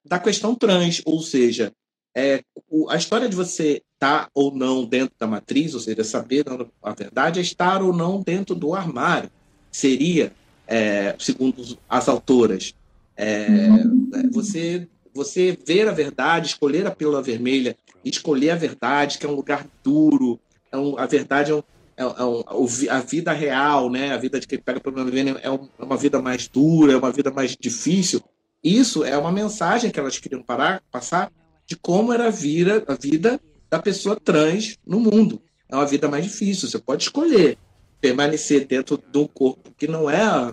da 0.05 0.19
questão 0.19 0.55
trans, 0.55 1.03
ou 1.05 1.21
seja, 1.21 1.73
é, 2.15 2.43
a 2.89 2.97
história 2.97 3.29
de 3.29 3.37
você 3.37 3.83
estar 3.95 4.25
tá 4.25 4.31
ou 4.35 4.55
não 4.55 4.85
dentro 4.85 5.15
da 5.19 5.27
matriz, 5.27 5.75
ou 5.75 5.81
seja, 5.81 6.03
saber 6.03 6.45
a 6.83 6.93
verdade, 6.93 7.39
é 7.39 7.43
estar 7.43 7.83
ou 7.83 7.93
não 7.93 8.21
dentro 8.21 8.55
do 8.55 8.75
armário. 8.75 9.31
Seria, 9.71 10.33
é, 10.67 11.15
segundo 11.19 11.79
as 11.89 12.09
autoras, 12.09 12.75
é, 13.17 13.47
é, 13.47 14.29
você, 14.33 14.89
você 15.15 15.57
ver 15.67 15.89
a 15.89 15.93
verdade, 15.93 16.49
escolher 16.49 16.87
a 16.87 16.91
pílula 16.91 17.23
vermelha, 17.23 17.77
escolher 18.05 18.51
a 18.51 18.57
verdade, 18.57 19.19
que 19.19 19.27
é 19.27 19.29
um 19.29 19.35
lugar 19.35 19.67
duro, 19.85 20.41
é 20.73 20.77
um, 20.77 20.99
a 20.99 21.07
verdade 21.07 21.53
é 21.53 21.55
um, 21.55 21.63
é, 21.97 22.87
é 22.87 22.91
a 22.91 23.01
vida 23.01 23.31
real, 23.33 23.91
né? 23.91 24.13
A 24.13 24.17
vida 24.17 24.41
de 24.41 24.47
quem 24.47 24.59
pega 24.59 24.81
problema 24.81 25.11
veneno 25.11 25.39
é, 25.39 25.47
é 25.47 25.85
uma 25.85 25.97
vida 25.97 26.21
mais 26.21 26.49
dura, 26.49 26.95
é 26.95 26.97
uma 26.97 27.13
vida 27.13 27.31
mais 27.31 27.57
difícil. 27.57 28.23
Isso 28.65 29.05
é 29.05 29.17
uma 29.17 29.31
mensagem 29.31 29.91
que 29.91 30.01
elas 30.01 30.19
queriam 30.19 30.43
parar, 30.43 30.83
passar 30.91 31.31
de 31.71 31.77
como 31.77 32.13
era 32.13 32.27
a 32.27 32.31
vida, 32.31 32.83
a 32.89 32.95
vida 32.95 33.41
da 33.71 33.79
pessoa 33.79 34.17
trans 34.17 34.77
no 34.85 34.99
mundo. 34.99 35.41
É 35.69 35.77
uma 35.77 35.87
vida 35.87 36.09
mais 36.09 36.25
difícil. 36.25 36.69
Você 36.69 36.81
pode 36.81 37.05
escolher 37.05 37.57
permanecer 38.01 38.67
dentro 38.67 38.99
de 38.99 39.19
um 39.19 39.29
corpo 39.29 39.71
que 39.79 39.87
não 39.87 40.11
é 40.11 40.51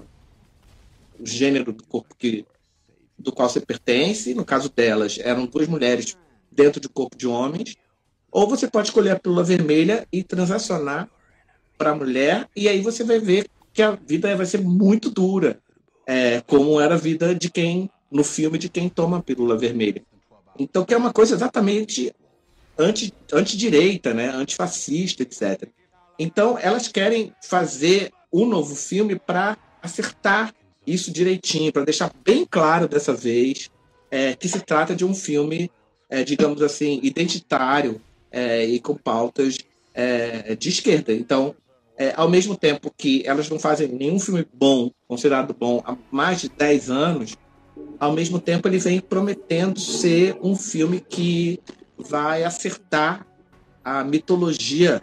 o 1.20 1.26
gênero 1.26 1.74
do 1.74 1.84
corpo 1.84 2.14
que, 2.16 2.46
do 3.18 3.32
qual 3.32 3.50
você 3.50 3.60
pertence. 3.60 4.36
No 4.36 4.46
caso 4.46 4.70
delas, 4.70 5.18
eram 5.18 5.48
duas 5.48 5.68
mulheres 5.68 6.16
dentro 6.52 6.80
de 6.80 6.88
corpo 6.88 7.18
de 7.18 7.28
homens 7.28 7.76
Ou 8.32 8.48
você 8.48 8.68
pode 8.68 8.90
escolher 8.90 9.12
a 9.12 9.20
pílula 9.20 9.44
vermelha 9.44 10.08
e 10.12 10.22
transacionar 10.24 11.10
para 11.80 11.92
a 11.92 11.96
mulher, 11.96 12.48
e 12.56 12.68
aí 12.68 12.82
você 12.82 13.04
vai 13.04 13.20
ver 13.20 13.48
que 13.74 13.82
a 13.82 13.92
vida 13.92 14.36
vai 14.36 14.46
ser 14.46 14.62
muito 14.62 15.10
dura, 15.10 15.60
é, 16.06 16.42
como 16.42 16.80
era 16.80 16.96
a 16.96 16.98
vida 16.98 17.34
de 17.34 17.50
quem, 17.52 17.90
no 18.12 18.24
filme, 18.24 18.58
de 18.58 18.70
quem 18.70 18.90
toma 18.90 19.18
a 19.18 19.22
pílula 19.22 19.56
vermelha. 19.56 20.04
Então, 20.60 20.86
que 20.86 20.94
é 20.94 20.98
uma 20.98 21.14
coisa 21.14 21.36
exatamente 21.36 22.14
anti, 22.78 23.14
antidireita, 23.32 24.14
né? 24.14 24.30
antifascista, 24.30 25.24
etc. 25.24 25.70
Então, 26.20 26.58
elas 26.60 26.88
querem 26.88 27.34
fazer 27.42 28.12
um 28.32 28.46
novo 28.46 28.76
filme 28.76 29.18
para 29.18 29.58
acertar 29.82 30.54
isso 30.86 31.12
direitinho, 31.12 31.72
para 31.72 31.84
deixar 31.84 32.12
bem 32.24 32.46
claro 32.46 32.88
dessa 32.88 33.14
vez 33.14 33.70
é, 34.10 34.36
que 34.36 34.48
se 34.48 34.60
trata 34.62 34.96
de 34.96 35.06
um 35.06 35.14
filme, 35.14 35.70
é, 36.10 36.24
digamos 36.24 36.62
assim, 36.62 37.00
identitário 37.04 38.02
é, 38.32 38.66
e 38.66 38.80
com 38.80 38.96
pautas 38.96 39.58
é, 39.94 40.56
de 40.56 40.70
esquerda. 40.70 41.14
Então, 41.14 41.56
é, 41.98 42.14
ao 42.16 42.30
mesmo 42.30 42.56
tempo 42.56 42.94
que 42.96 43.24
elas 43.26 43.50
não 43.50 43.60
fazem 43.60 43.88
nenhum 43.88 44.20
filme 44.20 44.48
bom, 44.54 44.92
considerado 45.08 45.54
bom, 45.54 45.82
há 45.86 45.98
mais 46.12 46.42
de 46.42 46.50
10 46.50 46.90
anos, 46.90 47.36
ao 48.00 48.14
mesmo 48.14 48.40
tempo 48.40 48.68
ele 48.68 48.78
vem 48.78 49.00
prometendo 49.00 49.80
ser 49.80 50.38
um 50.42 50.56
filme 50.56 51.00
que 51.00 51.60
vai 51.98 52.44
acertar 52.44 53.26
a 53.84 54.04
mitologia 54.04 55.02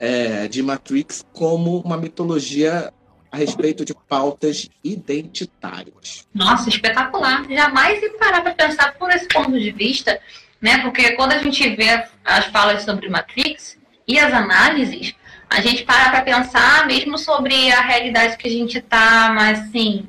é, 0.00 0.48
de 0.48 0.62
Matrix 0.62 1.24
como 1.32 1.78
uma 1.80 1.96
mitologia 1.96 2.92
a 3.30 3.36
respeito 3.36 3.84
de 3.84 3.94
pautas 3.94 4.68
identitárias. 4.84 6.26
Nossa, 6.34 6.68
espetacular. 6.68 7.46
Jamais 7.48 8.02
ia 8.02 8.12
parar 8.18 8.42
para 8.42 8.52
pensar 8.52 8.94
por 8.94 9.10
esse 9.10 9.26
ponto 9.28 9.58
de 9.58 9.70
vista, 9.70 10.20
né? 10.60 10.78
Porque 10.82 11.12
quando 11.12 11.32
a 11.32 11.38
gente 11.38 11.66
vê 11.74 12.04
as 12.24 12.46
falas 12.46 12.82
sobre 12.82 13.08
Matrix 13.08 13.78
e 14.06 14.18
as 14.18 14.34
análises, 14.34 15.14
a 15.48 15.60
gente 15.60 15.84
para 15.84 16.10
para 16.10 16.22
pensar 16.22 16.86
mesmo 16.86 17.16
sobre 17.16 17.70
a 17.72 17.80
realidade 17.80 18.36
que 18.36 18.48
a 18.48 18.50
gente 18.50 18.78
está, 18.78 19.32
mas 19.34 19.60
assim, 19.60 20.06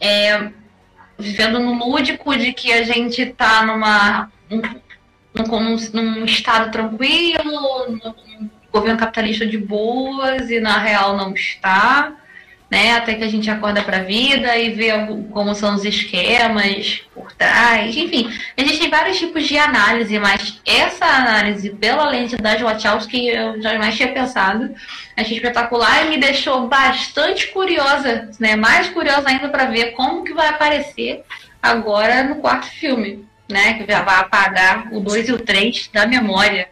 é, 0.00 0.50
vivendo 1.18 1.58
no 1.58 1.74
lúdico 1.74 2.36
de 2.36 2.52
que 2.52 2.72
a 2.72 2.84
gente 2.84 3.22
está 3.22 3.64
numa 3.64 4.30
num, 4.50 5.76
num, 5.92 6.24
estado 6.24 6.70
tranquilo, 6.70 7.88
num 7.88 8.50
governo 8.72 8.98
capitalista 8.98 9.46
de 9.46 9.58
boas 9.58 10.50
e 10.50 10.60
na 10.60 10.78
real 10.78 11.16
não 11.16 11.32
está, 11.32 12.14
né? 12.70 12.92
Até 12.92 13.14
que 13.14 13.24
a 13.24 13.28
gente 13.28 13.48
acorda 13.50 13.82
para 13.82 13.98
a 13.98 14.02
vida 14.02 14.56
e 14.56 14.70
vê 14.70 14.90
como 15.30 15.54
são 15.54 15.74
os 15.74 15.84
esquemas 15.84 17.02
por 17.14 17.32
trás. 17.32 17.96
Enfim, 17.96 18.30
existem 18.56 18.90
vários 18.90 19.18
tipos 19.18 19.46
de 19.46 19.56
análise, 19.56 20.18
mas 20.18 20.60
essa 20.64 21.04
análise 21.04 21.70
pela 21.70 22.08
lente 22.08 22.36
das 22.36 22.60
Wachowski 22.60 23.28
eu 23.28 23.60
jamais 23.62 23.96
tinha 23.96 24.12
pensado. 24.12 24.74
Achei 25.16 25.36
espetacular 25.36 26.06
e 26.06 26.10
me 26.10 26.18
deixou 26.18 26.68
bastante 26.68 27.48
curiosa, 27.48 28.30
né? 28.38 28.56
Mais 28.56 28.88
curiosa 28.88 29.28
ainda 29.28 29.48
para 29.48 29.66
ver 29.66 29.92
como 29.92 30.24
que 30.24 30.34
vai 30.34 30.48
aparecer 30.48 31.22
agora 31.62 32.22
no 32.22 32.36
quarto 32.36 32.66
filme 32.66 33.26
né? 33.48 33.74
Que 33.74 33.90
já 33.90 34.02
vai 34.02 34.16
apagar 34.16 34.92
o 34.92 35.00
2 35.00 35.28
e 35.28 35.32
o 35.32 35.38
3 35.38 35.90
da 35.92 36.06
memória. 36.06 36.68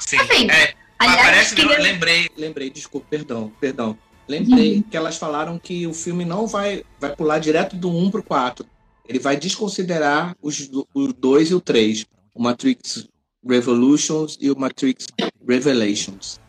Sim. 0.00 0.18
Assim, 0.18 0.50
é, 0.50 0.74
aliás, 0.98 1.22
parece 1.22 1.54
que 1.54 1.64
lembrei. 1.64 2.28
Lembrei, 2.36 2.70
desculpa, 2.70 3.06
perdão, 3.10 3.52
perdão. 3.60 3.98
Lembrei 4.26 4.76
uhum. 4.76 4.82
que 4.82 4.96
elas 4.96 5.16
falaram 5.16 5.58
que 5.58 5.86
o 5.86 5.94
filme 5.94 6.24
não 6.24 6.46
vai, 6.46 6.84
vai 6.98 7.14
pular 7.14 7.38
direto 7.38 7.76
do 7.76 7.90
1 7.90 8.10
pro 8.10 8.22
4. 8.22 8.64
Ele 9.06 9.18
vai 9.18 9.36
desconsiderar 9.36 10.34
os, 10.40 10.70
o 10.94 11.12
2 11.12 11.50
e 11.50 11.54
o 11.54 11.60
3. 11.60 12.06
O 12.34 12.42
Matrix 12.42 13.06
Revolutions 13.46 14.38
e 14.40 14.50
o 14.50 14.58
Matrix 14.58 15.06
Revelations. 15.46 16.40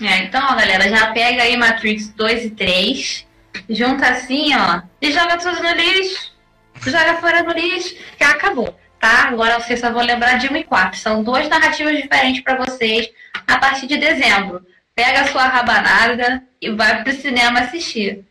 É, 0.00 0.24
então, 0.24 0.40
galera, 0.40 0.88
já 0.88 1.12
pega 1.12 1.42
aí 1.42 1.56
Matrix 1.56 2.08
2 2.10 2.46
e 2.46 2.50
3, 2.50 3.26
junta 3.70 4.08
assim, 4.08 4.54
ó, 4.54 4.82
e 5.00 5.12
joga 5.12 5.38
tudo 5.38 5.62
no 5.62 5.72
lixo 5.72 6.34
joga 6.90 7.14
fora 7.16 7.42
do 7.42 7.52
lixo, 7.52 7.94
que 8.16 8.24
acabou. 8.24 8.74
Tá? 8.98 9.28
Agora 9.28 9.60
vocês 9.60 9.80
só 9.80 9.92
vão 9.92 10.02
lembrar 10.02 10.38
de 10.38 10.50
1 10.50 10.56
e 10.56 10.64
4. 10.64 10.98
São 10.98 11.22
duas 11.22 11.48
narrativas 11.48 11.96
diferentes 11.96 12.42
para 12.42 12.64
vocês 12.64 13.10
a 13.46 13.58
partir 13.58 13.86
de 13.86 13.98
dezembro. 13.98 14.64
Pega 14.94 15.22
a 15.22 15.28
sua 15.28 15.48
rabanada 15.48 16.46
e 16.60 16.70
vai 16.70 17.02
pro 17.02 17.12
cinema 17.12 17.60
assistir. 17.60 18.24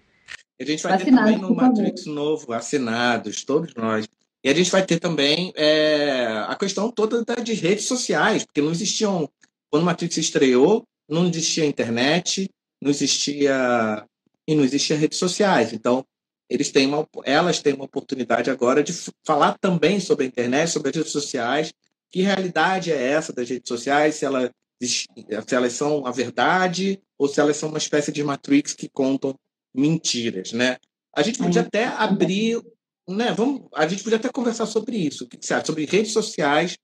A 0.59 0.65
gente 0.65 0.81
vai 0.83 0.93
Assinados, 0.93 1.05
ter 1.05 1.11
também 1.11 1.37
no 1.37 1.55
Matrix 1.55 2.03
favor. 2.03 2.15
novo, 2.15 2.53
assinados, 2.53 3.43
todos 3.43 3.73
nós. 3.75 4.07
E 4.43 4.49
a 4.49 4.53
gente 4.53 4.71
vai 4.71 4.85
ter 4.85 4.99
também 4.99 5.51
é, 5.55 6.45
a 6.47 6.55
questão 6.55 6.91
toda 6.91 7.23
de 7.41 7.53
redes 7.53 7.85
sociais, 7.85 8.45
porque 8.45 8.61
não 8.61 8.71
existiam. 8.71 9.29
Quando 9.69 9.83
o 9.83 9.85
Matrix 9.85 10.17
estreou, 10.17 10.83
não 11.09 11.27
existia 11.27 11.65
internet, 11.65 12.49
não 12.81 12.91
existia. 12.91 14.05
E 14.47 14.55
não 14.55 14.63
existia 14.63 14.97
redes 14.97 15.17
sociais. 15.17 15.71
Então, 15.71 16.05
eles 16.49 16.69
têm 16.69 16.85
uma, 16.85 17.07
elas 17.23 17.61
têm 17.61 17.73
uma 17.73 17.85
oportunidade 17.85 18.49
agora 18.51 18.83
de 18.83 18.93
falar 19.25 19.57
também 19.57 19.99
sobre 19.99 20.25
a 20.25 20.27
internet, 20.27 20.69
sobre 20.69 20.89
as 20.89 20.95
redes 20.95 21.11
sociais. 21.11 21.73
Que 22.11 22.21
realidade 22.21 22.91
é 22.91 23.11
essa 23.11 23.33
das 23.33 23.49
redes 23.49 23.67
sociais? 23.67 24.15
Se, 24.15 24.25
ela, 24.25 24.51
se 24.87 25.07
elas 25.55 25.73
são 25.73 26.05
a 26.05 26.11
verdade 26.11 27.01
ou 27.17 27.27
se 27.27 27.39
elas 27.39 27.57
são 27.57 27.69
uma 27.69 27.77
espécie 27.77 28.11
de 28.11 28.23
Matrix 28.23 28.73
que 28.73 28.89
contam 28.89 29.35
mentiras, 29.73 30.51
né? 30.51 30.77
A 31.15 31.21
gente 31.21 31.37
podia 31.37 31.61
até 31.61 31.85
abrir, 31.85 32.61
né? 33.07 33.31
Vamos, 33.33 33.67
a 33.73 33.87
gente 33.87 34.03
podia 34.03 34.17
até 34.17 34.29
conversar 34.29 34.65
sobre 34.65 34.97
isso. 34.97 35.25
O 35.25 35.27
que 35.27 35.37
você 35.39 35.53
acha? 35.53 35.65
Sobre 35.65 35.85
redes 35.85 36.11
sociais 36.11 36.77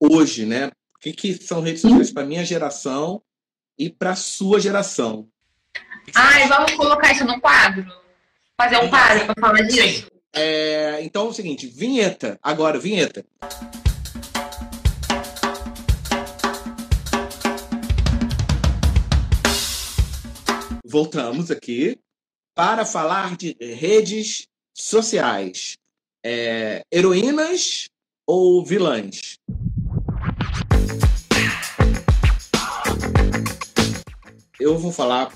hoje, 0.00 0.44
né? 0.44 0.68
O 0.96 0.98
que, 1.00 1.12
que 1.12 1.34
são 1.34 1.60
redes 1.60 1.82
sociais 1.82 2.12
para 2.12 2.26
minha 2.26 2.44
geração 2.44 3.22
e 3.78 3.90
para 3.90 4.12
a 4.12 4.16
sua 4.16 4.60
geração? 4.60 5.28
Ai, 6.14 6.48
vamos 6.48 6.72
colocar 6.74 7.12
isso 7.12 7.24
no 7.24 7.40
quadro 7.40 7.86
fazer 8.56 8.78
um 8.78 8.88
pare 8.88 9.24
para 9.24 9.34
falar 9.38 9.62
disso. 9.62 10.10
É, 10.34 10.98
então 11.02 11.26
é 11.26 11.28
o 11.28 11.32
seguinte, 11.32 11.66
vinheta. 11.66 12.38
Agora, 12.42 12.78
vinheta. 12.78 13.24
Voltamos 20.96 21.50
aqui 21.50 21.98
para 22.54 22.86
falar 22.86 23.36
de 23.36 23.54
redes 23.60 24.48
sociais. 24.72 25.76
É, 26.24 26.80
heroínas 26.90 27.90
ou 28.26 28.64
vilãs? 28.64 29.36
Eu 34.58 34.78
vou 34.78 34.90
falar 34.90 35.34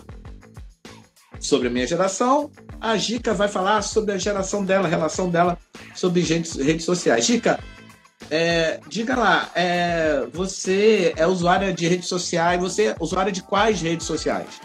sobre 1.38 1.68
a 1.68 1.70
minha 1.70 1.86
geração 1.86 2.50
a 2.80 2.96
Gica 2.96 3.34
vai 3.34 3.46
falar 3.46 3.82
sobre 3.82 4.14
a 4.14 4.16
geração 4.16 4.64
dela, 4.64 4.86
a 4.86 4.90
relação 4.90 5.28
dela 5.28 5.58
sobre 5.94 6.22
redes, 6.22 6.56
redes 6.56 6.86
sociais. 6.86 7.26
Gica, 7.26 7.62
é, 8.30 8.80
diga 8.88 9.14
lá, 9.14 9.50
é, 9.54 10.26
você 10.32 11.12
é 11.18 11.26
usuária 11.26 11.70
de 11.70 11.86
redes 11.86 12.08
sociais, 12.08 12.58
você 12.58 12.86
é 12.86 12.96
usuária 12.98 13.30
de 13.30 13.42
quais 13.42 13.82
redes 13.82 14.06
sociais? 14.06 14.58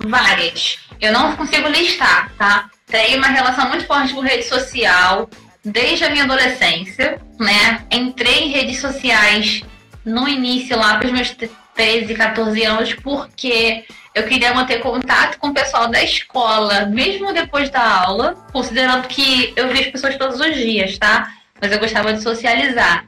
Várias. 0.00 0.78
Eu 1.00 1.12
não 1.12 1.36
consigo 1.36 1.68
listar, 1.68 2.32
tá? 2.36 2.70
Tenho 2.86 3.18
uma 3.18 3.28
relação 3.28 3.68
muito 3.68 3.86
forte 3.86 4.14
com 4.14 4.20
rede 4.20 4.44
social 4.44 5.28
desde 5.64 6.04
a 6.04 6.10
minha 6.10 6.24
adolescência, 6.24 7.20
né? 7.38 7.84
Entrei 7.90 8.44
em 8.44 8.50
redes 8.50 8.80
sociais 8.80 9.62
no 10.04 10.26
início 10.28 10.76
lá 10.76 10.96
para 10.96 11.06
os 11.06 11.12
meus 11.12 11.36
13, 11.74 12.14
14 12.14 12.64
anos, 12.64 12.94
porque 12.94 13.84
eu 14.14 14.24
queria 14.24 14.54
manter 14.54 14.80
contato 14.80 15.38
com 15.38 15.48
o 15.48 15.54
pessoal 15.54 15.88
da 15.88 16.02
escola, 16.02 16.86
mesmo 16.86 17.32
depois 17.32 17.70
da 17.70 18.02
aula, 18.02 18.34
considerando 18.52 19.06
que 19.06 19.52
eu 19.54 19.68
vi 19.68 19.80
as 19.80 19.86
pessoas 19.86 20.16
todos 20.16 20.40
os 20.40 20.56
dias, 20.56 20.98
tá? 20.98 21.32
Mas 21.60 21.70
eu 21.70 21.78
gostava 21.78 22.12
de 22.12 22.22
socializar. 22.22 23.04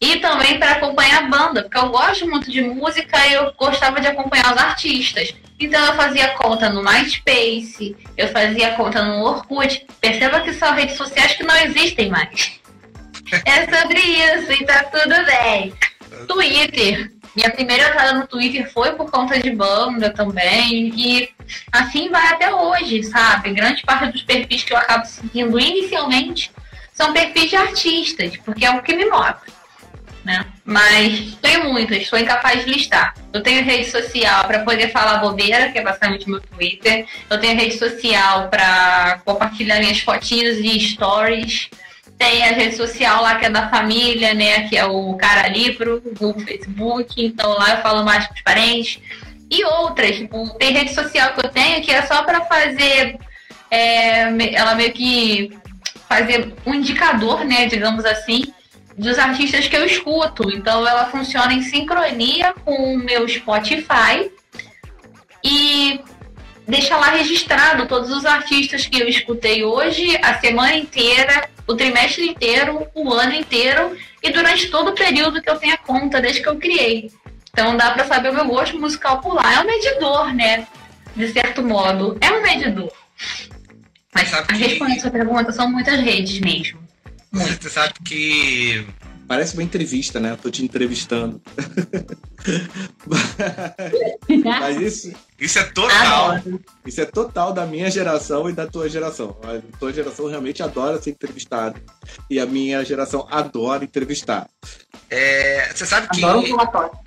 E 0.00 0.16
também 0.20 0.58
para 0.58 0.72
acompanhar 0.72 1.24
a 1.24 1.26
banda, 1.26 1.62
porque 1.62 1.78
eu 1.78 1.88
gosto 1.88 2.28
muito 2.28 2.50
de 2.50 2.62
música 2.62 3.26
e 3.26 3.32
eu 3.32 3.52
gostava 3.54 4.00
de 4.00 4.06
acompanhar 4.06 4.54
os 4.54 4.62
artistas. 4.62 5.34
Então 5.58 5.84
eu 5.86 5.94
fazia 5.94 6.28
conta 6.34 6.70
no 6.70 6.84
MySpace, 6.84 7.96
eu 8.16 8.28
fazia 8.28 8.72
conta 8.72 9.02
no 9.02 9.24
Orkut. 9.24 9.84
Perceba 10.00 10.40
que 10.40 10.52
são 10.52 10.72
redes 10.72 10.96
sociais 10.96 11.34
que 11.34 11.42
não 11.42 11.56
existem 11.56 12.08
mais. 12.10 12.60
É 13.44 13.76
sobre 13.76 14.00
isso 14.00 14.52
e 14.52 14.64
tá 14.64 14.84
tudo 14.84 15.14
bem. 15.26 15.74
Twitter. 16.28 17.12
Minha 17.34 17.50
primeira 17.50 17.88
entrada 17.88 18.12
no 18.14 18.26
Twitter 18.26 18.72
foi 18.72 18.92
por 18.92 19.10
conta 19.10 19.38
de 19.38 19.50
banda 19.50 20.10
também. 20.10 20.92
E 20.94 21.28
assim 21.72 22.08
vai 22.08 22.26
até 22.28 22.54
hoje, 22.54 23.02
sabe? 23.02 23.52
Grande 23.52 23.82
parte 23.82 24.12
dos 24.12 24.22
perfis 24.22 24.62
que 24.62 24.72
eu 24.72 24.76
acabo 24.76 25.04
seguindo 25.06 25.58
inicialmente 25.58 26.52
são 26.92 27.12
perfis 27.12 27.50
de 27.50 27.56
artistas, 27.56 28.36
porque 28.38 28.64
é 28.64 28.70
o 28.70 28.82
que 28.82 28.96
me 28.96 29.04
move. 29.06 29.57
Né? 30.28 30.44
Mas 30.62 31.38
tenho 31.40 31.72
muitas, 31.72 32.06
sou 32.06 32.18
incapaz 32.18 32.62
de 32.62 32.70
listar. 32.70 33.14
Eu 33.32 33.42
tenho 33.42 33.64
rede 33.64 33.90
social 33.90 34.44
para 34.44 34.58
poder 34.58 34.92
falar 34.92 35.20
bobeira, 35.20 35.72
que 35.72 35.78
é 35.78 35.82
basicamente 35.82 36.28
meu 36.28 36.38
Twitter. 36.38 37.06
Eu 37.30 37.40
tenho 37.40 37.58
rede 37.58 37.78
social 37.78 38.46
para 38.48 39.22
compartilhar 39.24 39.78
minhas 39.78 40.00
fotinhos 40.00 40.58
e 40.58 40.78
stories. 40.80 41.70
tem 42.18 42.44
a 42.44 42.52
rede 42.52 42.76
social 42.76 43.22
lá 43.22 43.36
que 43.36 43.46
é 43.46 43.50
da 43.50 43.70
família, 43.70 44.34
né? 44.34 44.68
Que 44.68 44.76
é 44.76 44.84
o 44.84 45.14
cara 45.14 45.48
livro, 45.48 46.02
o 46.20 46.38
Facebook. 46.40 47.24
Então 47.24 47.50
lá 47.56 47.76
eu 47.76 47.82
falo 47.82 48.04
mais 48.04 48.26
com 48.26 48.34
os 48.34 48.42
parentes. 48.42 49.00
E 49.50 49.64
outras, 49.64 50.14
tipo, 50.14 50.46
tem 50.58 50.74
rede 50.74 50.92
social 50.92 51.32
que 51.32 51.46
eu 51.46 51.48
tenho 51.48 51.82
que 51.82 51.90
é 51.90 52.02
só 52.02 52.22
para 52.22 52.42
fazer. 52.42 53.16
É, 53.70 54.24
ela 54.54 54.74
meio 54.74 54.92
que 54.92 55.56
fazer 56.06 56.52
um 56.66 56.74
indicador, 56.74 57.46
né? 57.46 57.64
Digamos 57.64 58.04
assim, 58.04 58.52
dos 58.98 59.18
artistas 59.18 59.68
que 59.68 59.76
eu 59.76 59.84
escuto. 59.86 60.50
Então 60.50 60.86
ela 60.86 61.06
funciona 61.06 61.54
em 61.54 61.62
sincronia 61.62 62.52
com 62.64 62.94
o 62.94 62.98
meu 62.98 63.26
Spotify 63.28 64.30
e 65.42 66.00
deixa 66.66 66.96
lá 66.96 67.10
registrado 67.10 67.86
todos 67.86 68.10
os 68.10 68.26
artistas 68.26 68.86
que 68.86 69.00
eu 69.00 69.08
escutei 69.08 69.64
hoje, 69.64 70.18
a 70.22 70.38
semana 70.40 70.74
inteira, 70.74 71.48
o 71.66 71.74
trimestre 71.74 72.26
inteiro, 72.26 72.86
o 72.94 73.12
ano 73.12 73.34
inteiro 73.34 73.96
e 74.22 74.30
durante 74.30 74.68
todo 74.68 74.90
o 74.90 74.94
período 74.94 75.40
que 75.40 75.48
eu 75.48 75.56
tenho 75.56 75.74
a 75.74 75.78
conta 75.78 76.20
desde 76.20 76.42
que 76.42 76.48
eu 76.48 76.56
criei. 76.56 77.10
Então 77.52 77.76
dá 77.76 77.92
para 77.92 78.04
saber 78.04 78.30
o 78.30 78.34
meu 78.34 78.46
gosto 78.46 78.78
musical 78.78 79.20
por 79.20 79.34
lá. 79.34 79.54
É 79.54 79.60
um 79.60 79.66
medidor, 79.66 80.34
né? 80.34 80.66
De 81.14 81.28
certo 81.28 81.62
modo. 81.62 82.18
É 82.20 82.30
um 82.30 82.42
medidor. 82.42 82.92
Mas 84.14 84.32
a 84.32 84.44
sua 85.00 85.10
pergunta 85.10 85.52
são 85.52 85.70
muitas 85.70 86.00
redes 86.00 86.40
mesmo. 86.40 86.87
Você 87.32 87.70
sabe 87.70 87.94
que. 88.04 88.86
Parece 89.26 89.52
uma 89.52 89.62
entrevista, 89.62 90.18
né? 90.18 90.30
Eu 90.30 90.38
tô 90.38 90.50
te 90.50 90.64
entrevistando. 90.64 91.40
Mas 94.42 94.80
isso. 94.80 95.12
Isso 95.38 95.58
é 95.58 95.64
total. 95.64 96.30
Adoro. 96.30 96.60
Isso 96.86 97.00
é 97.02 97.04
total 97.04 97.52
da 97.52 97.66
minha 97.66 97.90
geração 97.90 98.48
e 98.48 98.54
da 98.54 98.66
tua 98.66 98.88
geração. 98.88 99.36
A 99.42 99.78
tua 99.78 99.92
geração 99.92 100.28
realmente 100.28 100.62
adora 100.62 101.00
ser 101.00 101.10
entrevistada. 101.10 101.78
E 102.30 102.40
a 102.40 102.46
minha 102.46 102.82
geração 102.82 103.28
adora 103.30 103.84
entrevistar. 103.84 104.48
É, 105.10 105.70
você 105.74 105.84
sabe 105.84 106.08
que. 106.08 106.24
Adoro 106.24 106.38
um 106.38 106.44
relatório. 106.44 106.98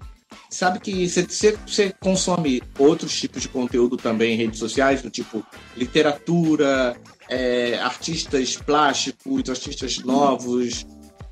Sabe 0.48 0.80
que 0.80 1.08
você, 1.08 1.58
você 1.66 1.96
consome 2.00 2.62
outros 2.78 3.18
tipos 3.18 3.42
de 3.42 3.48
conteúdo 3.48 3.96
também 3.96 4.34
em 4.34 4.38
redes 4.38 4.60
sociais, 4.60 5.02
do 5.02 5.10
tipo 5.10 5.44
literatura, 5.78 6.96
é, 7.32 7.80
artistas 7.82 8.58
plásticos, 8.58 9.50
artistas 9.50 10.00
novos, 10.00 10.86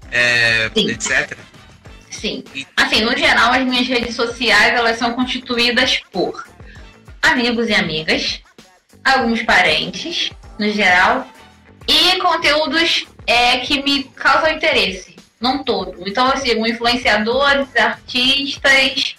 é, 0.09 0.71
etc. 0.73 1.37
Sim. 2.09 2.43
Assim, 2.75 3.01
no 3.01 3.15
geral, 3.15 3.51
as 3.51 3.63
minhas 3.65 3.85
redes 3.85 4.15
sociais 4.15 4.73
elas 4.73 4.97
são 4.97 5.13
constituídas 5.13 5.99
por 6.11 6.47
amigos 7.21 7.67
e 7.67 7.73
amigas, 7.73 8.41
alguns 9.03 9.43
parentes, 9.43 10.31
no 10.57 10.69
geral, 10.71 11.27
e 11.85 12.17
conteúdos 12.19 13.05
é, 13.27 13.57
que 13.57 13.83
me 13.83 14.05
causam 14.05 14.51
interesse, 14.51 15.17
não 15.39 15.63
todo. 15.63 16.07
Então, 16.07 16.31
eu 16.31 16.37
sigo 16.37 16.65
influenciadores, 16.65 17.67
artistas, 17.75 19.15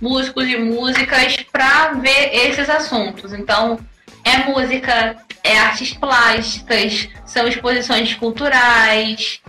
músicos 0.00 0.48
e 0.48 0.56
músicas 0.56 1.36
para 1.52 1.92
ver 1.92 2.34
esses 2.34 2.68
assuntos. 2.68 3.32
Então, 3.32 3.78
é 4.24 4.38
música, 4.50 5.16
é 5.42 5.58
artes 5.58 5.94
plásticas, 5.94 7.08
são 7.26 7.46
exposições 7.46 8.14
culturais, 8.14 9.40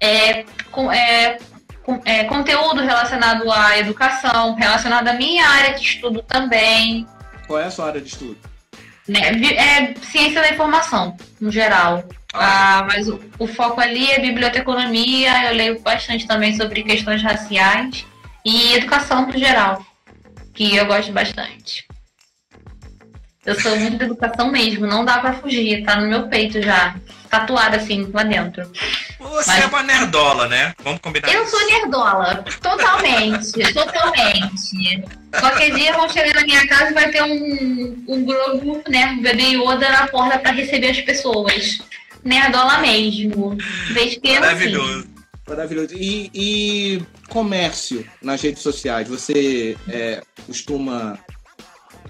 é, 0.00 0.44
com, 0.70 0.90
é, 0.90 1.38
com, 1.84 2.00
é, 2.04 2.24
conteúdo 2.24 2.80
relacionado 2.80 3.50
à 3.50 3.78
educação, 3.78 4.54
relacionado 4.54 5.08
à 5.08 5.12
minha 5.14 5.46
área 5.46 5.74
de 5.74 5.82
estudo 5.82 6.22
também. 6.22 7.06
Qual 7.46 7.58
é 7.58 7.64
a 7.64 7.70
sua 7.70 7.86
área 7.86 8.00
de 8.00 8.08
estudo? 8.08 8.36
Né, 9.06 9.20
é 9.56 9.94
ciência 10.02 10.42
da 10.42 10.50
informação, 10.50 11.16
no 11.40 11.50
geral. 11.50 12.04
Ah, 12.34 12.84
mas 12.86 13.08
o, 13.08 13.18
o, 13.38 13.46
foco 13.46 13.80
ali 13.80 14.10
é 14.10 14.20
biblioteconomia, 14.20 15.46
eu 15.46 15.54
leio 15.54 15.80
bastante 15.80 16.26
também 16.26 16.54
sobre 16.54 16.82
questões 16.82 17.22
raciais 17.22 18.04
e 18.44 18.74
educação 18.74 19.26
no 19.26 19.38
geral, 19.38 19.82
que 20.52 20.76
eu 20.76 20.84
gosto 20.84 21.10
bastante. 21.10 21.87
Eu 23.48 23.58
sou 23.58 23.74
muito 23.78 23.96
de 23.96 24.04
educação 24.04 24.52
mesmo, 24.52 24.86
não 24.86 25.06
dá 25.06 25.20
para 25.20 25.32
fugir, 25.32 25.82
tá 25.82 25.98
no 25.98 26.06
meu 26.06 26.28
peito 26.28 26.60
já, 26.60 26.94
tatuada 27.30 27.78
assim, 27.78 28.06
lá 28.12 28.22
dentro. 28.22 28.70
Você 29.18 29.50
Mas... 29.50 29.64
é 29.64 29.66
uma 29.68 29.82
nerdola, 29.82 30.46
né? 30.48 30.74
Vamos 30.84 31.00
combinar. 31.00 31.32
Eu 31.32 31.46
sou 31.46 31.66
nerdola, 31.66 32.44
totalmente, 32.60 33.52
totalmente. 33.72 35.02
Qualquer 35.40 35.74
dia 35.74 35.94
vão 35.94 36.06
chegar 36.10 36.34
na 36.34 36.42
minha 36.42 36.68
casa 36.68 36.90
e 36.90 36.92
vai 36.92 37.10
ter 37.10 37.22
um, 37.22 38.04
um 38.06 38.24
Grogu, 38.26 38.82
né, 38.86 39.06
um 39.12 39.22
bebê 39.22 39.56
Yoda 39.56 39.88
na 39.88 40.08
porta 40.08 40.38
para 40.38 40.50
receber 40.50 40.90
as 40.90 41.00
pessoas. 41.00 41.78
Nerdola 42.22 42.82
mesmo. 42.82 43.56
Que 44.20 44.38
Maravilhoso. 44.40 44.98
Assim. 44.98 45.14
Maravilhoso. 45.48 45.94
E, 45.94 46.30
e, 46.34 47.02
comércio 47.30 48.06
nas 48.20 48.42
redes 48.42 48.62
sociais? 48.62 49.08
Você 49.08 49.74
é, 49.88 50.20
costuma 50.46 51.18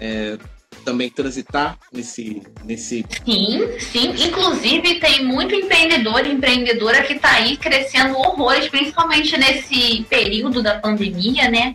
é, 0.01 0.37
também 0.79 1.09
transitar 1.09 1.77
nesse, 1.91 2.41
nesse. 2.63 3.05
Sim, 3.25 3.79
sim. 3.79 4.13
Inclusive, 4.27 4.99
tem 4.99 5.25
muito 5.25 5.53
empreendedor 5.53 6.25
e 6.25 6.31
empreendedora 6.31 7.03
que 7.03 7.13
está 7.13 7.33
aí 7.33 7.57
crescendo 7.57 8.17
horrores, 8.17 8.67
principalmente 8.67 9.37
nesse 9.37 10.05
período 10.09 10.63
da 10.63 10.79
pandemia, 10.79 11.49
né? 11.49 11.73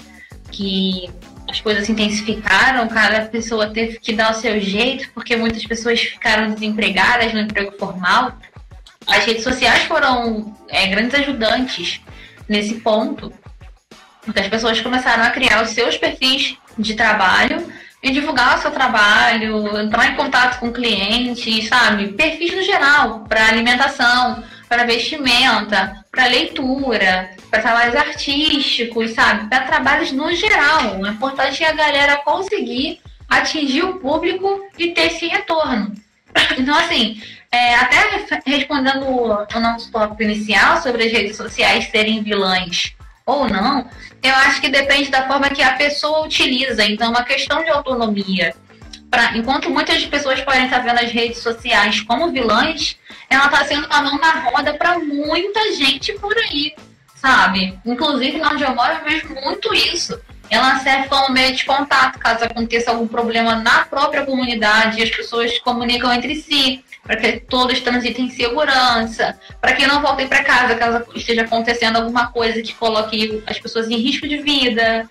Que 0.51 1.09
as 1.49 1.61
coisas 1.61 1.87
se 1.87 1.93
intensificaram, 1.93 2.89
cada 2.89 3.27
pessoa 3.27 3.71
teve 3.71 3.99
que 3.99 4.13
dar 4.13 4.33
o 4.33 4.41
seu 4.41 4.61
jeito, 4.61 5.11
porque 5.15 5.37
muitas 5.37 5.65
pessoas 5.65 6.01
ficaram 6.01 6.53
desempregadas 6.53 7.33
no 7.33 7.41
emprego 7.41 7.73
formal. 7.79 8.37
As 9.07 9.25
redes 9.25 9.45
sociais 9.45 9.83
foram 9.85 10.57
é, 10.69 10.87
grandes 10.87 11.15
ajudantes 11.15 12.01
nesse 12.49 12.75
ponto. 12.77 13.33
Porque 14.23 14.41
as 14.41 14.49
pessoas 14.49 14.81
começaram 14.81 15.23
a 15.23 15.31
criar 15.31 15.63
os 15.63 15.71
seus 15.71 15.97
perfis 15.97 16.57
de 16.79 16.95
trabalho 16.95 17.64
e 18.05 18.11
divulgar 18.11 18.59
o 18.59 18.61
seu 18.61 18.71
trabalho, 18.71 19.81
entrar 19.81 20.13
em 20.13 20.15
contato 20.15 20.61
com 20.61 20.71
clientes, 20.71 21.67
sabe? 21.69 22.09
Perfis 22.09 22.55
no 22.55 22.63
geral, 22.63 23.21
para 23.21 23.49
alimentação, 23.49 24.45
para 24.69 24.85
vestimenta, 24.85 26.05
para 26.13 26.27
leitura, 26.27 27.31
para 27.51 27.63
trabalhos 27.63 27.97
artísticos, 27.97 29.13
sabe? 29.13 29.49
Para 29.49 29.63
trabalhos 29.63 30.13
no 30.13 30.31
geral. 30.35 31.01
O 31.01 31.07
importante 31.07 31.65
é 31.65 31.71
a 31.71 31.73
galera 31.73 32.19
conseguir 32.19 33.01
atingir 33.27 33.85
o 33.85 33.95
público 33.95 34.61
e 34.79 34.91
ter 34.91 35.07
esse 35.07 35.27
retorno. 35.27 35.95
Então, 36.59 36.77
assim, 36.77 37.23
é, 37.51 37.75
até 37.77 38.27
respondendo 38.45 39.07
o 39.07 39.61
nosso 39.61 39.91
tópico 39.91 40.23
inicial 40.23 40.83
sobre 40.83 41.05
as 41.05 41.13
redes 41.13 41.37
sociais 41.39 41.89
serem 41.91 42.23
vilãs 42.23 42.95
ou 43.25 43.49
não, 43.49 43.89
eu 44.25 44.35
acho 44.37 44.61
que 44.63 44.71
depende 44.71 45.11
da 45.11 45.27
forma 45.27 45.51
que 45.51 45.63
a 45.63 45.75
pessoa 45.75 46.25
utiliza. 46.25 46.83
Então, 46.83 47.11
uma 47.11 47.23
questão 47.23 47.63
de 47.63 47.69
autonomia. 47.69 48.55
Pra, 49.11 49.37
enquanto 49.37 49.69
muitas 49.69 50.05
pessoas 50.07 50.41
podem 50.41 50.65
estar 50.65 50.79
vendo 50.79 50.99
as 50.99 51.13
redes 51.13 51.39
sociais 51.39 52.01
como 52.01 52.33
vilãs, 52.33 52.97
ela 53.29 53.45
está 53.45 53.65
sendo 53.67 53.87
uma 53.87 54.01
mão 54.01 54.19
na 54.19 54.41
roda 54.41 54.73
para 54.75 54.99
muita 54.99 55.73
gente 55.75 56.15
por 56.15 56.35
aí, 56.37 56.75
sabe? 57.15 57.79
Inclusive, 57.85 58.41
onde 58.43 58.65
eu 58.65 58.75
moro, 58.75 58.95
eu 58.95 59.05
vejo 59.05 59.29
muito 59.35 59.75
isso. 59.75 60.19
Ela 60.49 60.79
serve 60.79 61.09
como 61.09 61.33
meio 61.33 61.55
de 61.55 61.65
contato 61.65 62.19
caso 62.19 62.45
aconteça 62.45 62.91
algum 62.91 63.07
problema 63.07 63.57
na 63.57 63.85
própria 63.85 64.25
comunidade, 64.25 65.03
as 65.03 65.11
pessoas 65.11 65.53
se 65.53 65.61
comunicam 65.61 66.13
entre 66.13 66.35
si 66.37 66.83
para 67.05 67.17
que 67.17 67.41
todos 67.41 67.81
transitem 67.81 68.27
em 68.27 68.31
segurança, 68.31 69.39
para 69.61 69.75
que 69.75 69.87
não 69.87 70.01
voltem 70.01 70.27
para 70.27 70.43
casa 70.43 70.75
caso 70.75 71.05
esteja 71.15 71.43
acontecendo 71.43 71.97
alguma 71.97 72.29
coisa 72.29 72.63
que 72.63 72.73
coloque 72.75 73.43
as 73.47 73.59
pessoas 73.59 73.89
em 73.91 73.97
risco 73.97 74.27
de 74.27 74.39
vida, 74.39 75.09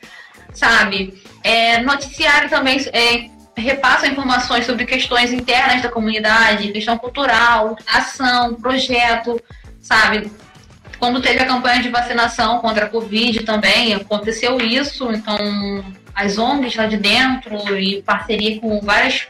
sabe? 0.54 1.22
É, 1.44 1.82
noticiário 1.82 2.50
também 2.50 2.80
é, 2.92 3.30
repassa 3.56 4.08
informações 4.08 4.66
sobre 4.66 4.86
questões 4.86 5.32
internas 5.32 5.82
da 5.82 5.90
comunidade, 5.90 6.72
questão 6.72 6.98
cultural, 6.98 7.78
ação, 7.86 8.56
projeto, 8.56 9.40
sabe? 9.80 10.32
Quando 10.98 11.22
teve 11.22 11.40
a 11.42 11.46
campanha 11.46 11.82
de 11.82 11.90
vacinação 11.90 12.60
contra 12.60 12.86
a 12.86 12.90
Covid 12.90 13.44
também, 13.44 13.94
aconteceu 13.94 14.60
isso, 14.60 15.12
então 15.12 15.38
as 16.16 16.38
ONGs 16.38 16.76
lá 16.76 16.86
de 16.88 16.98
dentro 16.98 17.78
e 17.78 18.02
parceria 18.02 18.60
com 18.60 18.80
várias 18.80 19.28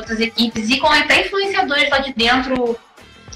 outras 0.00 0.20
equipes 0.20 0.68
e 0.68 0.78
com 0.78 0.88
até 0.88 1.26
influenciadores 1.26 1.88
lá 1.90 1.98
de 1.98 2.12
dentro 2.12 2.78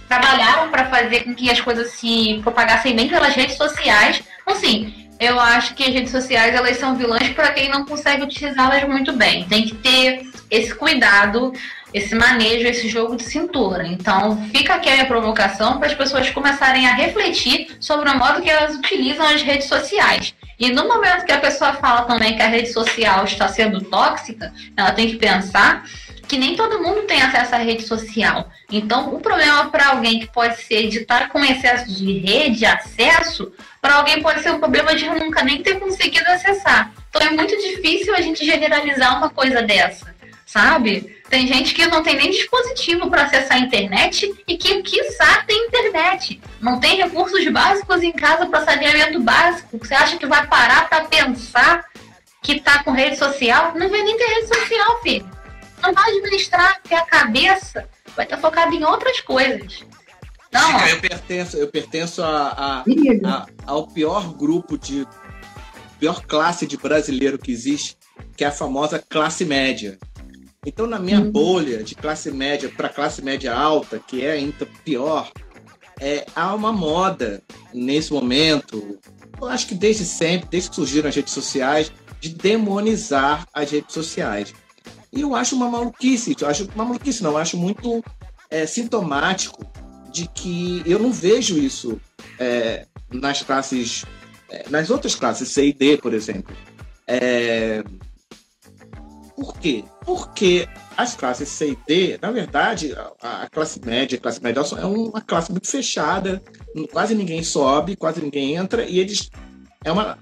trabalharam 0.08 0.70
para 0.70 0.86
fazer 0.86 1.24
com 1.24 1.34
que 1.34 1.50
as 1.50 1.60
coisas 1.60 1.92
se 1.92 2.40
propagassem 2.42 2.94
bem 2.94 3.08
pelas 3.08 3.34
redes 3.34 3.56
sociais. 3.56 4.22
Então, 4.42 4.54
assim, 4.54 5.08
eu 5.18 5.38
acho 5.40 5.74
que 5.74 5.82
as 5.82 5.92
redes 5.92 6.10
sociais 6.10 6.54
elas 6.54 6.76
são 6.76 6.96
vilãs 6.96 7.28
para 7.30 7.52
quem 7.52 7.68
não 7.68 7.84
consegue 7.84 8.22
utilizá-las 8.22 8.84
muito 8.84 9.12
bem. 9.12 9.44
Tem 9.44 9.64
que 9.64 9.74
ter 9.76 10.26
esse 10.50 10.74
cuidado, 10.74 11.52
esse 11.92 12.14
manejo, 12.14 12.66
esse 12.66 12.88
jogo 12.88 13.16
de 13.16 13.24
cintura. 13.24 13.86
Então, 13.86 14.48
fica 14.52 14.74
aqui 14.74 14.88
a 14.90 14.94
minha 14.94 15.06
provocação 15.06 15.78
para 15.78 15.88
as 15.88 15.94
pessoas 15.94 16.28
começarem 16.30 16.86
a 16.86 16.94
refletir 16.94 17.76
sobre 17.80 18.10
o 18.10 18.18
modo 18.18 18.42
que 18.42 18.50
elas 18.50 18.74
utilizam 18.76 19.26
as 19.26 19.42
redes 19.42 19.68
sociais. 19.68 20.34
E 20.58 20.70
no 20.70 20.86
momento 20.86 21.24
que 21.24 21.32
a 21.32 21.40
pessoa 21.40 21.72
fala 21.74 22.02
também 22.02 22.36
que 22.36 22.42
a 22.42 22.46
rede 22.46 22.72
social 22.72 23.24
está 23.24 23.48
sendo 23.48 23.80
tóxica, 23.80 24.52
ela 24.76 24.92
tem 24.92 25.08
que 25.08 25.16
pensar 25.16 25.84
que 26.28 26.36
nem 26.36 26.56
todo 26.56 26.82
mundo 26.82 27.02
tem 27.02 27.22
acesso 27.22 27.54
à 27.54 27.58
rede 27.58 27.82
social. 27.82 28.48
Então, 28.70 29.14
o 29.14 29.20
problema 29.20 29.70
para 29.70 29.88
alguém 29.88 30.20
que 30.20 30.26
pode 30.26 30.60
ser 30.62 30.88
de 30.88 30.98
estar 30.98 31.28
com 31.28 31.44
excesso 31.44 31.92
de 31.92 32.18
rede, 32.18 32.64
acesso, 32.66 33.52
para 33.80 33.96
alguém 33.96 34.22
pode 34.22 34.42
ser 34.42 34.50
um 34.52 34.58
problema 34.58 34.94
de 34.94 35.08
nunca 35.08 35.42
nem 35.42 35.62
ter 35.62 35.78
conseguido 35.78 36.26
acessar. 36.28 36.92
Então, 37.08 37.22
é 37.22 37.30
muito 37.30 37.56
difícil 37.56 38.14
a 38.14 38.20
gente 38.20 38.44
generalizar 38.44 39.18
uma 39.18 39.30
coisa 39.30 39.62
dessa, 39.62 40.14
sabe? 40.46 41.14
Tem 41.28 41.46
gente 41.46 41.74
que 41.74 41.86
não 41.86 42.02
tem 42.02 42.16
nem 42.16 42.30
dispositivo 42.30 43.10
para 43.10 43.22
acessar 43.22 43.56
a 43.56 43.60
internet 43.60 44.32
e 44.46 44.56
que, 44.56 44.82
quiçá, 44.82 45.42
tem 45.46 45.66
internet. 45.66 46.40
Não 46.60 46.78
tem 46.78 46.96
recursos 46.96 47.46
básicos 47.48 48.02
em 48.02 48.12
casa 48.12 48.46
para 48.46 48.64
saneamento 48.64 49.20
básico. 49.20 49.78
Você 49.78 49.94
acha 49.94 50.16
que 50.16 50.26
vai 50.26 50.46
parar 50.46 50.88
para 50.88 51.04
pensar 51.04 51.84
que 52.42 52.60
tá 52.60 52.82
com 52.82 52.92
rede 52.92 53.16
social? 53.16 53.72
Não 53.74 53.88
vai 53.88 54.02
nem 54.02 54.16
ter 54.16 54.26
rede 54.26 54.48
social, 54.48 55.02
filho. 55.02 55.33
Não 55.86 55.92
vai 55.92 56.10
administrar, 56.10 56.80
porque 56.80 56.94
a 56.94 57.04
cabeça 57.04 57.88
vai 58.16 58.24
estar 58.24 58.38
focada 58.38 58.74
em 58.74 58.84
outras 58.84 59.20
coisas. 59.20 59.84
Não, 60.50 60.86
eu 60.86 61.00
pertenço, 61.00 61.56
eu 61.56 61.68
pertenço 61.68 62.22
a, 62.22 62.48
a, 62.48 62.84
a, 63.26 63.46
ao 63.66 63.88
pior 63.88 64.32
grupo 64.34 64.78
de. 64.78 65.06
pior 65.98 66.24
classe 66.24 66.66
de 66.66 66.76
brasileiro 66.76 67.38
que 67.38 67.50
existe, 67.50 67.96
que 68.36 68.44
é 68.44 68.46
a 68.46 68.52
famosa 68.52 69.02
classe 69.08 69.44
média. 69.44 69.98
Então, 70.64 70.86
na 70.86 70.98
minha 70.98 71.20
uhum. 71.20 71.30
bolha 71.30 71.82
de 71.82 71.94
classe 71.94 72.30
média 72.30 72.70
para 72.74 72.88
classe 72.88 73.20
média 73.20 73.54
alta, 73.54 73.98
que 73.98 74.24
é 74.24 74.32
ainda 74.32 74.66
pior, 74.84 75.30
é, 76.00 76.24
há 76.34 76.54
uma 76.54 76.72
moda 76.72 77.42
nesse 77.72 78.12
momento, 78.12 78.98
eu 79.40 79.48
acho 79.48 79.66
que 79.66 79.74
desde 79.74 80.04
sempre, 80.04 80.48
desde 80.48 80.70
que 80.70 80.76
surgiram 80.76 81.08
as 81.08 81.16
redes 81.16 81.34
sociais, 81.34 81.92
de 82.20 82.30
demonizar 82.30 83.46
as 83.52 83.70
redes 83.70 83.92
sociais. 83.92 84.54
E 85.14 85.20
eu 85.20 85.34
acho 85.34 85.54
uma 85.54 85.68
maluquice, 85.68 86.34
eu 86.40 86.48
acho 86.48 86.68
uma 86.74 86.84
maluquice, 86.84 87.22
não, 87.22 87.30
eu 87.32 87.38
acho 87.38 87.56
muito 87.56 88.02
é, 88.50 88.66
sintomático 88.66 89.64
de 90.10 90.26
que 90.28 90.82
eu 90.84 90.98
não 90.98 91.12
vejo 91.12 91.56
isso 91.58 92.00
é, 92.38 92.86
nas 93.12 93.42
classes, 93.42 94.04
é, 94.50 94.68
nas 94.68 94.90
outras 94.90 95.14
classes, 95.14 95.48
C 95.48 95.68
e 95.68 95.72
D, 95.72 95.98
por 95.98 96.12
exemplo. 96.12 96.54
É, 97.06 97.84
por 99.36 99.56
quê? 99.58 99.84
Porque 100.04 100.68
as 100.96 101.14
classes 101.14 101.48
C 101.48 101.72
e 101.72 101.78
D, 101.86 102.18
na 102.20 102.32
verdade, 102.32 102.92
a, 103.20 103.42
a 103.42 103.50
classe 103.50 103.80
média, 103.84 104.18
a 104.18 104.20
classe 104.20 104.42
média 104.42 104.60
é 104.60 104.86
uma 104.86 105.20
classe 105.20 105.52
muito 105.52 105.68
fechada, 105.68 106.42
quase 106.90 107.14
ninguém 107.14 107.42
sobe, 107.44 107.94
quase 107.94 108.20
ninguém 108.20 108.54
entra, 108.56 108.84
e 108.84 108.98
eles 108.98 109.30
é 109.84 109.92
uma, 109.92 110.18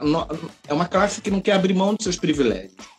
é 0.66 0.74
uma 0.74 0.87
classe 0.87 1.20
que 1.22 1.31
não 1.31 1.40
quer 1.40 1.52
abrir 1.52 1.72
mão 1.72 1.94
dos 1.94 2.05
seus 2.05 2.16
privilégios. 2.16 2.91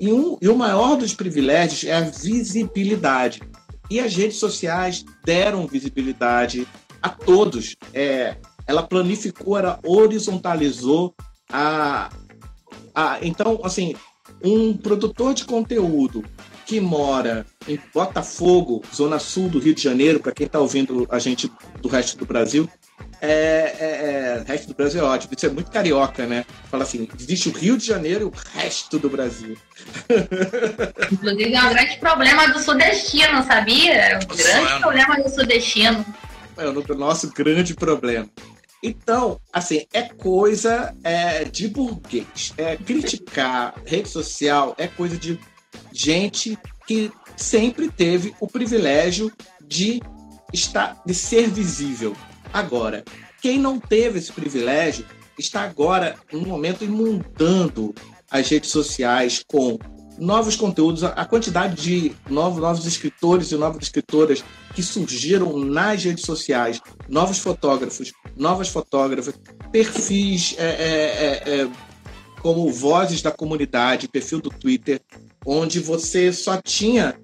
E, 0.00 0.12
um, 0.12 0.38
e 0.40 0.48
o 0.48 0.56
maior 0.56 0.96
dos 0.96 1.14
privilégios 1.14 1.84
é 1.84 1.94
a 1.94 2.00
visibilidade. 2.02 3.42
E 3.90 4.00
as 4.00 4.14
redes 4.14 4.38
sociais 4.38 5.04
deram 5.24 5.66
visibilidade 5.66 6.66
a 7.02 7.08
todos. 7.08 7.76
É, 7.92 8.36
ela 8.66 8.82
planificou, 8.82 9.56
ela 9.56 9.80
horizontalizou 9.84 11.14
a, 11.50 12.10
a. 12.94 13.18
Então, 13.22 13.60
assim, 13.64 13.94
um 14.44 14.76
produtor 14.76 15.34
de 15.34 15.44
conteúdo 15.44 16.22
que 16.68 16.80
mora 16.80 17.46
em 17.66 17.80
Botafogo, 17.94 18.82
zona 18.94 19.18
sul 19.18 19.48
do 19.48 19.58
Rio 19.58 19.74
de 19.74 19.82
Janeiro, 19.82 20.20
para 20.20 20.32
quem 20.32 20.44
está 20.44 20.60
ouvindo 20.60 21.08
a 21.10 21.18
gente 21.18 21.50
do 21.80 21.88
resto 21.88 22.18
do 22.18 22.26
Brasil, 22.26 22.68
é, 23.22 23.28
é, 23.30 24.42
é, 24.42 24.44
resto 24.46 24.68
do 24.68 24.74
Brasil 24.74 25.00
é 25.00 25.04
ótimo. 25.04 25.32
Isso 25.34 25.46
é 25.46 25.48
muito 25.48 25.70
carioca, 25.70 26.26
né? 26.26 26.44
Fala 26.70 26.82
assim: 26.82 27.08
existe 27.18 27.48
o 27.48 27.52
Rio 27.52 27.78
de 27.78 27.86
Janeiro 27.86 28.20
e 28.20 28.24
o 28.26 28.32
resto 28.60 28.98
do 28.98 29.08
Brasil. 29.08 29.56
Inclusive, 31.10 31.54
é 31.54 31.62
um 31.62 31.70
grande 31.70 31.96
problema 31.96 32.48
do 32.48 32.58
sudestino, 32.58 33.42
sabia? 33.44 33.94
É 33.94 34.16
um 34.18 34.36
grande 34.36 34.80
problema 34.80 35.16
do 35.22 35.30
sudestino. 35.30 36.04
É 36.58 36.68
o 36.68 36.94
nosso 36.94 37.32
grande 37.32 37.74
problema. 37.74 38.28
Então, 38.82 39.40
assim, 39.52 39.86
é 39.92 40.02
coisa 40.02 40.94
é, 41.02 41.44
de 41.44 41.66
burguês. 41.66 42.52
É, 42.58 42.76
criticar 42.76 43.74
rede 43.86 44.08
social 44.08 44.74
é 44.78 44.86
coisa 44.86 45.16
de 45.16 45.40
gente 45.98 46.56
que 46.86 47.10
sempre 47.36 47.90
teve 47.90 48.34
o 48.40 48.46
privilégio 48.46 49.32
de 49.66 50.00
estar, 50.52 51.00
de 51.04 51.12
ser 51.12 51.50
visível. 51.50 52.16
Agora, 52.52 53.04
quem 53.42 53.58
não 53.58 53.78
teve 53.78 54.18
esse 54.18 54.32
privilégio 54.32 55.04
está 55.38 55.62
agora, 55.62 56.16
no 56.32 56.40
momento, 56.40 56.84
imundando 56.84 57.94
as 58.30 58.48
redes 58.48 58.70
sociais 58.70 59.44
com 59.46 59.78
novos 60.18 60.56
conteúdos, 60.56 61.04
a 61.04 61.24
quantidade 61.24 61.80
de 61.80 62.12
novos, 62.28 62.60
novos 62.60 62.86
escritores 62.86 63.52
e 63.52 63.56
novas 63.56 63.82
escritoras 63.82 64.42
que 64.74 64.82
surgiram 64.82 65.56
nas 65.58 66.02
redes 66.02 66.24
sociais, 66.24 66.80
novos 67.08 67.38
fotógrafos, 67.38 68.12
novas 68.36 68.68
fotógrafas, 68.68 69.34
perfis 69.70 70.56
é, 70.58 70.64
é, 70.64 71.52
é, 71.54 71.60
é 71.60 71.70
como 72.40 72.70
Vozes 72.72 73.22
da 73.22 73.30
Comunidade, 73.30 74.08
perfil 74.08 74.40
do 74.40 74.50
Twitter, 74.50 75.00
onde 75.48 75.80
você 75.80 76.30
só 76.30 76.60
tinha 76.62 77.18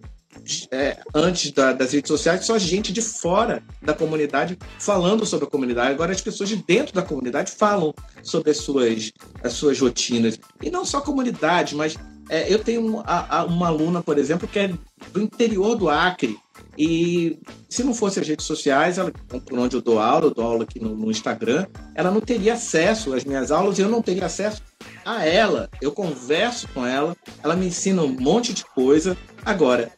é, 0.71 0.99
antes 1.15 1.53
da, 1.53 1.73
das 1.73 1.93
redes 1.93 2.09
sociais, 2.09 2.45
só 2.45 2.59
gente 2.59 2.93
de 2.93 3.01
fora 3.01 3.63
da 3.81 3.95
comunidade 3.95 4.59
falando 4.79 5.25
sobre 5.27 5.47
a 5.47 5.51
comunidade. 5.51 5.93
Agora 5.93 6.11
as 6.11 6.21
pessoas 6.21 6.49
de 6.49 6.57
dentro 6.57 6.95
da 6.95 7.03
comunidade 7.03 7.53
falam 7.53 7.95
sobre 8.23 8.51
as 8.51 8.57
suas, 8.59 9.13
as 9.43 9.53
suas 9.53 9.79
rotinas. 9.79 10.39
E 10.63 10.71
não 10.71 10.85
só 10.85 10.99
a 10.99 11.03
comunidade, 11.03 11.75
mas 11.75 11.97
é, 12.29 12.53
eu 12.53 12.59
tenho 12.59 12.85
uma, 12.85 13.45
uma 13.45 13.69
aluna, 13.69 14.03
por 14.03 14.19
exemplo, 14.19 14.49
que 14.49 14.59
é 14.59 14.73
do 15.13 15.21
interior 15.21 15.77
do 15.77 15.89
Acre. 15.89 16.37
E 16.77 17.39
se 17.69 17.85
não 17.85 17.95
fosse 17.95 18.19
as 18.19 18.27
redes 18.27 18.47
sociais, 18.47 18.99
ela, 18.99 19.13
por 19.13 19.59
onde 19.59 19.77
eu 19.77 19.83
dou 19.83 19.99
aula, 19.99 20.27
eu 20.27 20.35
dou 20.35 20.45
aula 20.45 20.65
aqui 20.65 20.81
no, 20.81 20.95
no 20.97 21.11
Instagram, 21.11 21.67
ela 21.95 22.11
não 22.11 22.21
teria 22.21 22.55
acesso 22.55 23.15
às 23.15 23.25
minhas 23.25 23.51
aulas 23.51 23.79
e 23.79 23.83
eu 23.83 23.89
não 23.89 24.03
teria 24.03 24.27
acesso 24.27 24.63
a 25.05 25.25
ela. 25.25 25.69
Eu 25.81 25.93
converso 25.93 26.69
com 26.69 26.87
ela, 26.87 27.17
ela 27.43 27.57
me 27.57 27.67
ensina 27.67 28.03
um 28.03 28.09
monte 28.09 28.53
de 28.53 28.65
coisa. 28.65 29.17
Agora, 29.45 29.93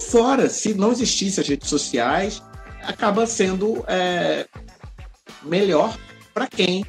Fora, 0.00 0.48
se 0.48 0.74
não 0.74 0.92
existisse 0.92 1.40
as 1.40 1.48
redes 1.48 1.68
sociais, 1.68 2.42
acaba 2.82 3.26
sendo 3.26 3.84
é, 3.86 4.46
melhor 5.42 5.96
para 6.32 6.46
quem 6.46 6.84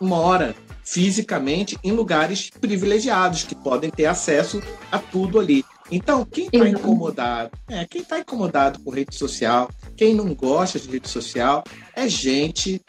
mora 0.00 0.54
fisicamente 0.82 1.78
em 1.82 1.92
lugares 1.92 2.50
privilegiados, 2.50 3.44
que 3.44 3.54
podem 3.54 3.90
ter 3.90 4.06
acesso 4.06 4.60
a 4.90 4.98
tudo 4.98 5.38
ali. 5.38 5.64
Então, 5.90 6.24
quem 6.24 6.46
está 6.46 6.68
incomodado, 6.68 7.50
é, 7.68 7.86
quem 7.86 8.02
está 8.02 8.18
incomodado 8.18 8.80
com 8.80 8.90
rede 8.90 9.14
social, 9.14 9.70
quem 9.96 10.14
não 10.14 10.34
gosta 10.34 10.80
de 10.80 10.88
rede 10.88 11.08
social, 11.08 11.62
é 11.94 12.08
gente 12.08 12.82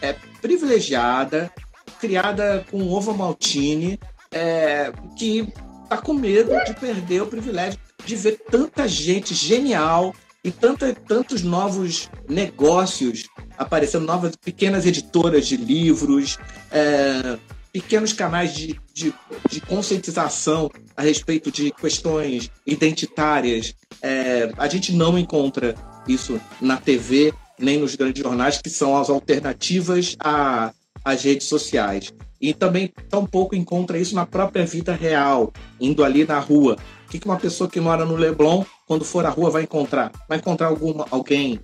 é, 0.00 0.14
privilegiada, 0.40 1.52
criada 2.00 2.64
com 2.70 2.88
ovo 2.88 3.14
maltine, 3.14 3.98
é, 4.30 4.92
que 5.16 5.52
está 5.84 5.98
com 5.98 6.14
medo 6.14 6.52
de 6.64 6.74
perder 6.74 7.22
o 7.22 7.26
privilégio 7.26 7.78
de 8.04 8.14
ver 8.14 8.40
tanta 8.50 8.86
gente 8.86 9.34
genial 9.34 10.14
e 10.44 10.50
tanta, 10.50 10.94
tantos 10.94 11.42
novos 11.42 12.08
negócios 12.28 13.24
aparecendo, 13.58 14.06
novas 14.06 14.36
pequenas 14.36 14.86
editoras 14.86 15.46
de 15.46 15.56
livros, 15.56 16.38
é, 16.70 17.36
pequenos 17.72 18.12
canais 18.12 18.54
de, 18.54 18.80
de, 18.94 19.12
de, 19.50 19.60
conscientização 19.60 20.70
a 20.96 21.02
respeito 21.02 21.50
de 21.50 21.72
questões 21.72 22.50
identitárias. 22.64 23.74
É, 24.00 24.52
a 24.56 24.68
gente 24.68 24.92
não 24.92 25.18
encontra 25.18 25.74
isso 26.06 26.40
na 26.60 26.76
TV 26.76 27.34
nem 27.58 27.78
nos 27.78 27.96
grandes 27.96 28.22
jornais, 28.22 28.58
que 28.58 28.70
são 28.70 28.96
as 28.96 29.10
alternativas 29.10 30.14
a, 30.20 30.72
às 31.06 31.22
redes 31.22 31.46
sociais. 31.46 32.12
E 32.40 32.52
também 32.52 32.92
tampouco 33.08 33.54
encontra 33.54 33.96
isso 33.96 34.14
na 34.14 34.26
própria 34.26 34.66
vida 34.66 34.92
real, 34.92 35.52
indo 35.80 36.02
ali 36.02 36.26
na 36.26 36.40
rua. 36.40 36.76
O 37.06 37.08
que 37.08 37.24
uma 37.24 37.38
pessoa 37.38 37.70
que 37.70 37.80
mora 37.80 38.04
no 38.04 38.16
Leblon, 38.16 38.64
quando 38.88 39.04
for 39.04 39.24
à 39.24 39.30
rua, 39.30 39.48
vai 39.48 39.62
encontrar? 39.62 40.10
Vai 40.28 40.38
encontrar 40.38 40.66
alguma, 40.66 41.06
alguém 41.12 41.60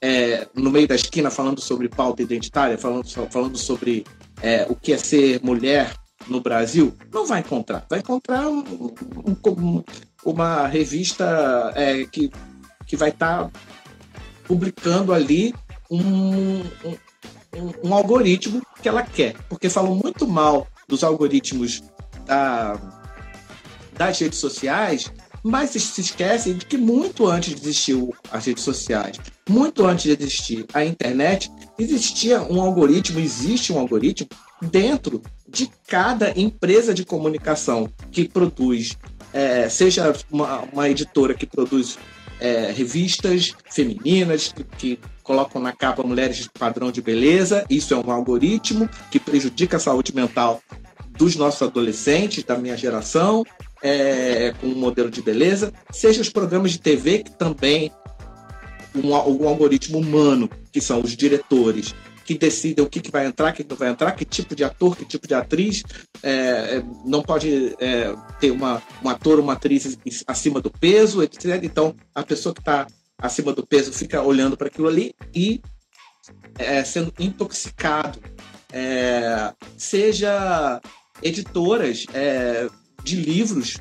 é, 0.00 0.46
no 0.54 0.70
meio 0.70 0.86
da 0.86 0.94
esquina 0.94 1.30
falando 1.30 1.60
sobre 1.60 1.88
pauta 1.88 2.22
identitária, 2.22 2.78
falando, 2.78 3.08
falando 3.28 3.58
sobre 3.58 4.04
é, 4.40 4.64
o 4.70 4.76
que 4.76 4.92
é 4.92 4.98
ser 4.98 5.42
mulher 5.42 5.92
no 6.28 6.40
Brasil? 6.40 6.94
Não 7.12 7.26
vai 7.26 7.40
encontrar. 7.40 7.84
Vai 7.90 7.98
encontrar 7.98 8.48
um, 8.48 8.94
um, 9.44 9.84
uma 10.24 10.68
revista 10.68 11.72
é, 11.74 12.04
que, 12.04 12.30
que 12.86 12.96
vai 12.96 13.08
estar 13.08 13.44
tá 13.46 13.50
publicando 14.46 15.12
ali 15.12 15.52
um, 15.90 16.62
um, 17.60 17.88
um, 17.88 17.94
algoritmo 17.94 18.62
que 18.82 18.88
ela 18.88 19.02
quer. 19.02 19.34
Porque 19.48 19.68
falam 19.68 19.94
muito 19.94 20.26
mal 20.26 20.66
dos 20.88 21.02
algoritmos 21.02 21.82
da 22.24 22.78
das 23.96 24.18
redes 24.18 24.38
sociais, 24.38 25.10
mas 25.42 25.70
se 25.70 26.00
esquecem 26.00 26.54
de 26.54 26.66
que 26.66 26.76
muito 26.76 27.26
antes 27.26 27.54
de 27.54 27.62
existir 27.62 27.96
as 28.30 28.44
redes 28.44 28.62
sociais, 28.62 29.18
muito 29.48 29.86
antes 29.86 30.04
de 30.04 30.22
existir 30.22 30.66
a 30.74 30.84
internet, 30.84 31.50
existia 31.78 32.42
um 32.42 32.60
algoritmo, 32.60 33.18
existe 33.18 33.72
um 33.72 33.78
algoritmo 33.78 34.28
dentro 34.60 35.22
de 35.48 35.70
cada 35.86 36.38
empresa 36.38 36.92
de 36.92 37.04
comunicação 37.04 37.88
que 38.10 38.28
produz 38.28 38.96
é, 39.32 39.68
seja 39.68 40.14
uma, 40.30 40.60
uma, 40.72 40.88
editora 40.88 41.34
que 41.34 41.46
produz 41.46 41.98
é, 42.40 42.72
revistas 42.72 43.54
femininas, 43.70 44.52
que, 44.52 44.64
que 44.64 44.98
colocam 45.22 45.60
na 45.60 45.72
capa 45.72 46.02
mulheres 46.02 46.36
de 46.36 46.50
padrão 46.50 46.90
de 46.92 47.02
beleza, 47.02 47.64
isso 47.68 47.92
é 47.94 47.96
um 47.96 48.10
algoritmo 48.10 48.88
que 49.10 49.18
prejudica 49.18 49.76
a 49.76 49.80
saúde 49.80 50.14
mental 50.14 50.62
dos 51.16 51.34
nossos 51.34 51.62
adolescentes, 51.62 52.44
da 52.44 52.56
minha 52.56 52.76
geração, 52.76 53.44
é, 53.82 54.54
com 54.60 54.68
um 54.68 54.74
modelo 54.74 55.10
de 55.10 55.22
beleza, 55.22 55.72
seja 55.90 56.20
os 56.20 56.28
programas 56.28 56.72
de 56.72 56.78
TV 56.78 57.24
que 57.24 57.30
também 57.30 57.90
um, 58.94 59.10
um 59.10 59.48
algoritmo 59.48 59.98
humano, 59.98 60.48
que 60.72 60.80
são 60.80 61.00
os 61.00 61.16
diretores, 61.16 61.94
que 62.26 62.36
decidem 62.36 62.84
o 62.84 62.88
que, 62.88 63.00
que 63.00 63.10
vai 63.10 63.24
entrar, 63.24 63.52
o 63.52 63.54
que 63.54 63.64
não 63.68 63.76
vai 63.76 63.88
entrar, 63.88 64.10
que 64.12 64.24
tipo 64.24 64.54
de 64.54 64.64
ator, 64.64 64.96
que 64.96 65.04
tipo 65.04 65.28
de 65.28 65.34
atriz. 65.34 65.84
É, 66.22 66.30
é, 66.30 66.84
não 67.04 67.22
pode 67.22 67.76
é, 67.78 68.14
ter 68.40 68.50
uma, 68.50 68.82
um 69.02 69.08
ator 69.08 69.38
uma 69.38 69.52
atriz 69.52 69.96
acima 70.26 70.60
do 70.60 70.70
peso, 70.70 71.22
etc. 71.22 71.62
Então, 71.62 71.94
a 72.14 72.22
pessoa 72.24 72.52
que 72.52 72.60
está 72.60 72.86
acima 73.16 73.52
do 73.52 73.64
peso 73.64 73.92
fica 73.92 74.20
olhando 74.20 74.56
para 74.56 74.66
aquilo 74.66 74.88
ali 74.88 75.14
e 75.32 75.62
é, 76.58 76.82
sendo 76.82 77.14
intoxicado. 77.18 78.18
É, 78.72 79.54
seja 79.76 80.80
editoras 81.22 82.04
é, 82.12 82.68
de 83.04 83.16
livros 83.16 83.78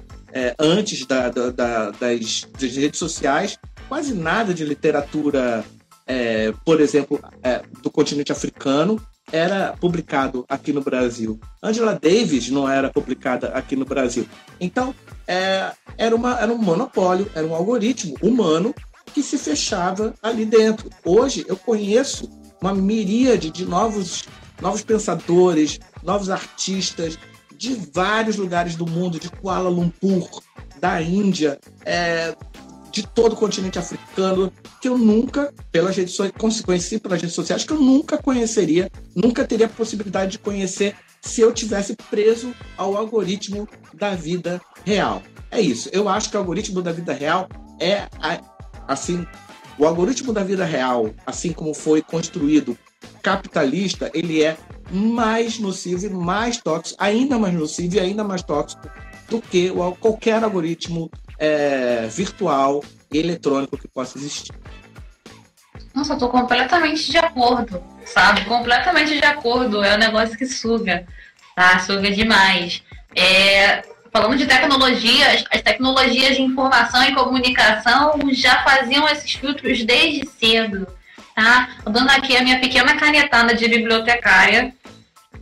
antes 0.59 1.05
da, 1.05 1.29
da, 1.29 1.49
da, 1.49 1.91
das, 1.91 2.45
das 2.59 2.75
redes 2.75 2.99
sociais 2.99 3.57
quase 3.87 4.13
nada 4.13 4.53
de 4.53 4.63
literatura, 4.63 5.63
é, 6.07 6.53
por 6.63 6.79
exemplo, 6.79 7.19
é, 7.43 7.61
do 7.81 7.89
continente 7.89 8.31
africano 8.31 9.01
era 9.31 9.75
publicado 9.79 10.45
aqui 10.47 10.71
no 10.71 10.81
Brasil. 10.81 11.39
Angela 11.61 11.97
Davis 11.99 12.49
não 12.49 12.69
era 12.69 12.91
publicada 12.91 13.49
aqui 13.49 13.75
no 13.75 13.85
Brasil. 13.85 14.27
Então, 14.59 14.93
é, 15.27 15.71
era, 15.97 16.15
uma, 16.15 16.39
era 16.39 16.51
um 16.51 16.57
monopólio, 16.57 17.29
era 17.33 17.45
um 17.45 17.55
algoritmo 17.55 18.15
humano 18.21 18.73
que 19.13 19.23
se 19.23 19.37
fechava 19.37 20.13
ali 20.21 20.45
dentro. 20.45 20.89
Hoje, 21.03 21.45
eu 21.47 21.57
conheço 21.57 22.29
uma 22.61 22.73
miríade 22.73 23.49
de 23.49 23.65
novos, 23.65 24.25
novos 24.61 24.83
pensadores, 24.83 25.79
novos 26.03 26.29
artistas 26.29 27.17
de 27.57 27.73
vários 27.93 28.35
lugares 28.35 28.75
do 28.75 28.85
mundo, 28.85 29.19
de 29.19 29.29
Kuala 29.29 29.69
Lumpur, 29.69 30.29
da 30.79 31.01
Índia, 31.01 31.57
é, 31.85 32.35
de 32.95 33.05
todo 33.05 33.33
o 33.33 33.35
continente 33.35 33.77
africano, 33.77 34.49
que 34.81 34.87
eu 34.87 34.97
nunca, 34.97 35.53
pelas 35.69 35.97
redes 35.97 36.15
sociais, 36.15 36.61
conheci 36.61 36.97
pelas 36.97 37.21
redes 37.21 37.35
sociais, 37.35 37.65
que 37.65 37.73
eu 37.73 37.79
nunca 37.79 38.17
conheceria, 38.17 38.89
nunca 39.13 39.45
teria 39.45 39.65
a 39.65 39.69
possibilidade 39.69 40.31
de 40.31 40.39
conhecer 40.39 40.95
se 41.19 41.41
eu 41.41 41.51
tivesse 41.51 41.93
preso 42.09 42.55
ao 42.77 42.95
algoritmo 42.95 43.67
da 43.93 44.15
vida 44.15 44.61
real. 44.85 45.21
É 45.51 45.59
isso. 45.59 45.89
Eu 45.91 46.07
acho 46.07 46.29
que 46.29 46.37
o 46.37 46.39
algoritmo 46.39 46.81
da 46.81 46.93
vida 46.93 47.11
real 47.11 47.49
é 47.81 48.07
assim, 48.87 49.27
o 49.77 49.85
algoritmo 49.85 50.31
da 50.31 50.45
vida 50.45 50.63
real, 50.63 51.13
assim 51.25 51.51
como 51.51 51.73
foi 51.73 52.01
construído 52.01 52.77
capitalista, 53.21 54.09
ele 54.13 54.41
é 54.41 54.55
mais 54.89 55.59
nocivo 55.59 56.05
e 56.05 56.09
mais 56.09 56.61
tóxico, 56.61 57.03
ainda 57.03 57.37
mais 57.37 57.53
nocivo 57.53 57.95
e 57.95 57.99
ainda 57.99 58.23
mais 58.23 58.41
tóxico 58.41 58.89
do 59.27 59.41
que 59.41 59.69
qualquer 59.99 60.41
algoritmo 60.41 61.11
é, 61.39 62.07
virtual 62.07 62.83
e 63.11 63.17
eletrônico 63.17 63.77
que 63.77 63.87
possa 63.87 64.17
existir. 64.17 64.53
Nossa, 65.93 66.13
eu 66.13 66.17
tô 66.17 66.29
completamente 66.29 67.09
de 67.09 67.17
acordo, 67.17 67.81
sabe? 68.05 68.43
Completamente 68.45 69.17
de 69.17 69.25
acordo. 69.25 69.83
É 69.83 69.95
um 69.95 69.99
negócio 69.99 70.37
que 70.37 70.45
suga, 70.45 71.05
tá? 71.55 71.79
Suga 71.79 72.11
demais. 72.11 72.83
É, 73.15 73.81
falando 74.11 74.37
de 74.37 74.45
tecnologias, 74.45 75.45
as 75.49 75.61
tecnologias 75.61 76.35
de 76.35 76.41
informação 76.41 77.03
e 77.03 77.13
comunicação 77.13 78.19
já 78.31 78.63
faziam 78.63 79.07
esses 79.07 79.33
filtros 79.33 79.83
desde 79.83 80.27
cedo, 80.27 80.87
tá? 81.33 81.69
Dando 81.85 82.09
aqui 82.09 82.35
a 82.35 82.41
minha 82.43 82.59
pequena 82.59 82.95
canetada 82.95 83.53
de 83.53 83.67
bibliotecária, 83.67 84.73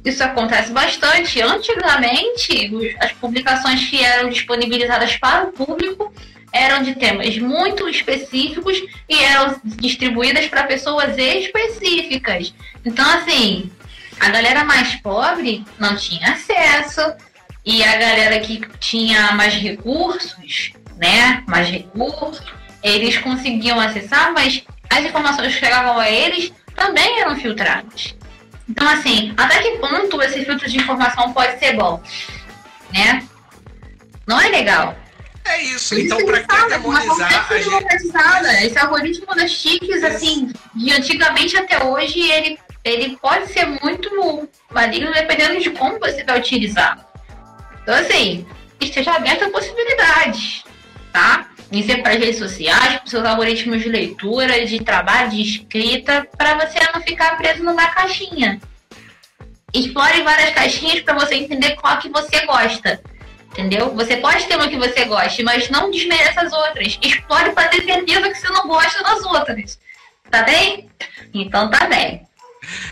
isso 0.04 0.24
acontece 0.24 0.72
bastante. 0.72 1.42
Antigamente, 1.42 2.96
as 3.00 3.12
publicações 3.14 3.90
que 3.90 4.04
eram 4.04 4.30
disponibilizadas 4.30 5.16
para 5.18 5.46
o 5.46 5.52
público 5.52 6.14
eram 6.52 6.84
de 6.84 6.94
temas 6.96 7.38
muito 7.40 7.90
específicos 7.90 8.80
e 9.10 9.24
eram 9.24 9.60
distribuídas 9.64 10.48
para 10.48 10.64
pessoas 10.64 11.18
específicas. 11.18 12.54
Então, 12.86 13.06
assim, 13.16 13.72
a 14.20 14.30
galera 14.30 14.64
mais 14.64 14.96
pobre 14.98 15.66
não 15.80 15.96
tinha 15.96 16.32
acesso 16.32 17.02
e 17.66 17.84
a 17.84 17.98
galera 17.98 18.40
que 18.40 18.62
tinha 18.80 19.32
mais 19.32 19.56
recursos, 19.56 20.74
né, 20.98 21.44
mais 21.48 21.70
recursos, 21.70 22.44
eles 22.84 23.18
conseguiam 23.18 23.80
acessar, 23.80 24.32
mas 24.34 24.64
as 24.90 25.06
informações 25.06 25.54
que 25.54 25.60
chegavam 25.60 25.98
a 25.98 26.10
eles 26.10 26.52
também 26.76 27.22
eram 27.22 27.36
filtradas. 27.36 28.16
Então, 28.70 28.88
assim, 28.88 29.34
até 29.38 29.62
que 29.62 29.78
ponto 29.78 30.22
esse 30.22 30.46
filtro 30.46 30.70
de 30.70 30.78
informação 30.78 31.34
pode 31.34 31.60
ser 31.60 31.74
bom? 31.74 32.02
Né? 32.94 33.28
Não 34.26 34.40
é 34.40 34.50
legal. 34.50 34.96
É 35.46 35.62
isso, 35.62 36.00
então 36.00 36.26
para 36.26 36.40
que 36.42 36.70
demonizar 36.70 37.52
a 37.52 37.58
gente... 37.58 38.66
Esse 38.66 38.80
algoritmo 38.80 39.36
das 39.36 39.52
TICs, 39.52 40.04
assim, 40.04 40.54
de 40.74 40.92
antigamente 40.94 41.58
até 41.58 41.84
hoje, 41.84 42.22
ele, 42.32 42.58
ele 42.84 43.18
pode 43.18 43.52
ser 43.52 43.66
muito 43.66 44.50
maligno 44.72 45.12
dependendo 45.12 45.60
de 45.60 45.70
como 45.72 46.00
você 46.00 46.24
vai 46.24 46.40
utilizar. 46.40 47.06
Então, 47.82 47.94
assim, 47.96 48.46
esteja 48.80 49.14
aberto 49.14 49.44
a 49.44 49.50
possibilidades, 49.50 50.64
tá? 51.14 51.48
em 51.74 51.82
ser 51.84 52.04
para 52.04 52.14
as 52.14 52.20
redes 52.20 52.38
sociais, 52.38 53.00
para 53.00 53.08
seus 53.08 53.26
algoritmos 53.26 53.82
de 53.82 53.90
leitura, 53.90 54.64
de 54.64 54.80
trabalho, 54.84 55.32
de 55.32 55.42
escrita, 55.42 56.28
para 56.38 56.54
você 56.54 56.80
não 56.94 57.02
ficar 57.02 57.36
preso 57.36 57.64
numa 57.64 57.88
caixinha. 57.88 58.62
Explore 59.74 60.22
várias 60.22 60.52
caixinhas 60.52 61.02
para 61.02 61.16
você 61.16 61.34
entender 61.34 61.76
qual 61.78 61.98
que 61.98 62.10
você 62.10 62.46
gosta. 62.46 63.02
Entendeu? 63.52 63.92
Você 63.96 64.18
pode 64.18 64.46
ter 64.46 64.56
uma 64.56 64.68
que 64.68 64.78
você 64.78 65.06
goste, 65.06 65.42
mas 65.42 65.70
não 65.72 65.90
desmereça 65.90 66.42
as 66.42 66.54
outras. 66.54 67.00
Explore 67.02 67.52
para 67.54 67.70
ter 67.70 67.84
certeza 67.84 68.30
que 68.30 68.36
você 68.36 68.50
não 68.50 68.68
gosta 68.68 69.04
das 69.04 69.26
outras. 69.26 69.80
Tá 70.30 70.44
bem? 70.44 70.88
Então 71.34 71.72
tá 71.72 71.88
bem. 71.88 72.22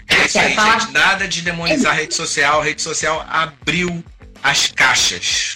É 0.08 0.26
isso 0.26 0.40
aí, 0.40 0.56
falar... 0.56 0.80
gente. 0.80 0.92
Nada 0.92 1.28
de 1.28 1.42
demonizar 1.44 1.92
a 1.92 1.96
rede 1.96 2.16
social. 2.16 2.62
A 2.62 2.64
rede 2.64 2.82
social 2.82 3.24
abriu 3.30 4.04
as 4.42 4.72
caixas. 4.72 5.56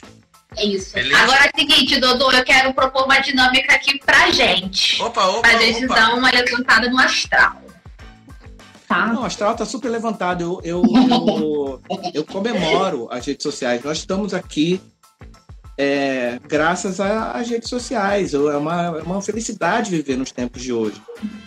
É 0.58 0.66
isso. 0.66 0.94
Beleza? 0.94 1.22
Agora 1.22 1.46
é 1.46 1.52
o 1.54 1.60
seguinte, 1.60 2.00
Dodô, 2.00 2.32
eu 2.32 2.44
quero 2.44 2.74
propor 2.74 3.06
uma 3.06 3.20
dinâmica 3.20 3.74
aqui 3.74 4.00
pra 4.00 4.32
gente. 4.32 5.02
Opa, 5.02 5.26
opa. 5.28 5.42
Pra 5.42 5.58
gente 5.60 5.86
opa. 5.86 5.96
dar 5.96 6.14
uma 6.16 6.32
levantada 6.32 6.90
no 6.90 7.00
astral. 7.00 7.62
Tá. 8.88 9.08
Não, 9.08 9.24
o 9.24 9.26
astral 9.26 9.56
tá 9.56 9.66
super 9.66 9.90
levantado. 9.90 10.42
Eu, 10.42 10.62
eu, 10.64 10.84
eu, 10.84 11.82
eu 12.14 12.26
comemoro 12.26 13.08
as 13.12 13.26
redes 13.26 13.44
sociais. 13.44 13.84
Nós 13.84 13.98
estamos 13.98 14.34
aqui 14.34 14.80
é, 15.78 16.40
graças 16.48 17.00
às 17.00 17.50
redes 17.50 17.70
sociais. 17.70 18.34
É 18.34 18.38
uma, 18.38 18.98
é 19.00 19.04
uma 19.04 19.22
felicidade 19.22 19.92
viver 19.92 20.18
nos 20.18 20.32
tempos 20.32 20.62
de 20.62 20.72
hoje. 20.72 21.02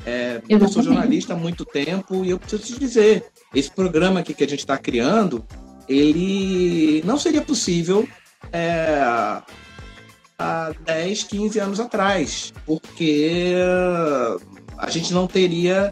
É, 0.04 0.42
eu 0.48 0.68
sou 0.68 0.82
jornalista 0.82 1.34
há 1.34 1.36
muito 1.36 1.64
tempo 1.64 2.24
e 2.24 2.30
eu 2.30 2.38
preciso 2.38 2.62
te 2.64 2.78
dizer, 2.78 3.24
esse 3.54 3.70
programa 3.70 4.20
aqui 4.20 4.34
que 4.34 4.44
a 4.44 4.48
gente 4.48 4.60
está 4.60 4.76
criando, 4.76 5.44
ele 5.88 7.02
não 7.04 7.18
seria 7.18 7.40
possível 7.40 8.06
é, 8.52 9.00
há 10.38 10.72
10, 10.84 11.24
15 11.24 11.58
anos 11.58 11.80
atrás, 11.80 12.52
porque 12.64 13.54
a 14.76 14.90
gente 14.90 15.12
não 15.12 15.26
teria 15.26 15.90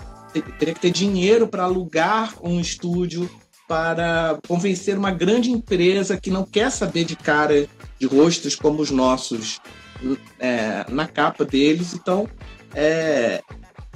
teria 0.58 0.74
que 0.74 0.80
ter 0.80 0.90
dinheiro 0.90 1.48
para 1.48 1.64
alugar 1.64 2.34
um 2.42 2.60
estúdio 2.60 3.28
para 3.66 4.38
convencer 4.46 4.96
uma 4.96 5.10
grande 5.10 5.50
empresa 5.50 6.16
que 6.16 6.30
não 6.30 6.44
quer 6.44 6.70
saber 6.70 7.04
de 7.04 7.16
cara 7.16 7.66
de 7.98 8.06
rostos 8.06 8.54
como 8.54 8.82
os 8.82 8.90
nossos 8.90 9.60
é, 10.38 10.84
na 10.88 11.06
capa 11.06 11.44
deles. 11.44 11.94
Então, 11.94 12.28
é, 12.74 13.42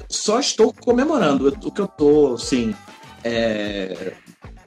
só 0.08 0.40
estou 0.40 0.72
comemorando. 0.72 1.48
O 1.62 1.70
que 1.70 1.80
eu 1.80 1.84
estou, 1.84 2.34
assim, 2.34 2.74
é, 3.22 4.14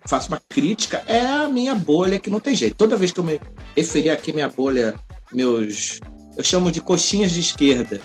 faço 0.05 0.29
uma 0.29 0.41
crítica, 0.49 1.03
é 1.07 1.21
a 1.21 1.47
minha 1.47 1.75
bolha 1.75 2.19
que 2.19 2.29
não 2.29 2.39
tem 2.39 2.55
jeito. 2.55 2.75
Toda 2.75 2.97
vez 2.97 3.11
que 3.11 3.19
eu 3.19 3.23
me 3.23 3.39
referir 3.75 4.09
aqui 4.09 4.33
minha 4.33 4.49
bolha, 4.49 4.95
meus. 5.31 5.99
Eu 6.35 6.43
chamo 6.43 6.71
de 6.71 6.81
coxinhas 6.81 7.31
de 7.31 7.39
esquerda. 7.39 8.01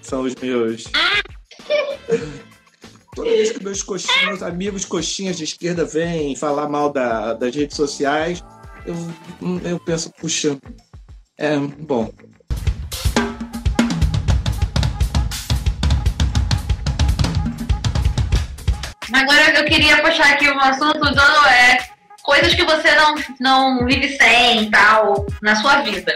São 0.00 0.22
os 0.22 0.34
meus. 0.34 0.84
Toda 3.14 3.28
vez 3.28 3.52
que 3.52 3.62
meus 3.62 3.82
coxinhas, 3.82 4.42
amigos 4.42 4.86
coxinhas 4.86 5.36
de 5.36 5.44
esquerda 5.44 5.84
vêm 5.84 6.34
falar 6.34 6.68
mal 6.68 6.90
da, 6.90 7.34
das 7.34 7.54
redes 7.54 7.76
sociais, 7.76 8.42
eu, 8.86 8.96
eu 9.68 9.78
penso, 9.80 10.10
puxa, 10.18 10.58
é 11.36 11.58
bom. 11.58 12.10
Queria 19.72 20.02
puxar 20.02 20.34
aqui 20.34 20.50
um 20.50 20.60
assunto 20.60 21.00
do 21.00 21.46
é 21.48 21.78
coisas 22.22 22.54
que 22.54 22.62
você 22.62 22.94
não, 22.94 23.14
não 23.40 23.86
vive 23.86 24.16
sem 24.18 24.70
tal 24.70 25.24
na 25.40 25.56
sua 25.56 25.80
vida. 25.80 26.12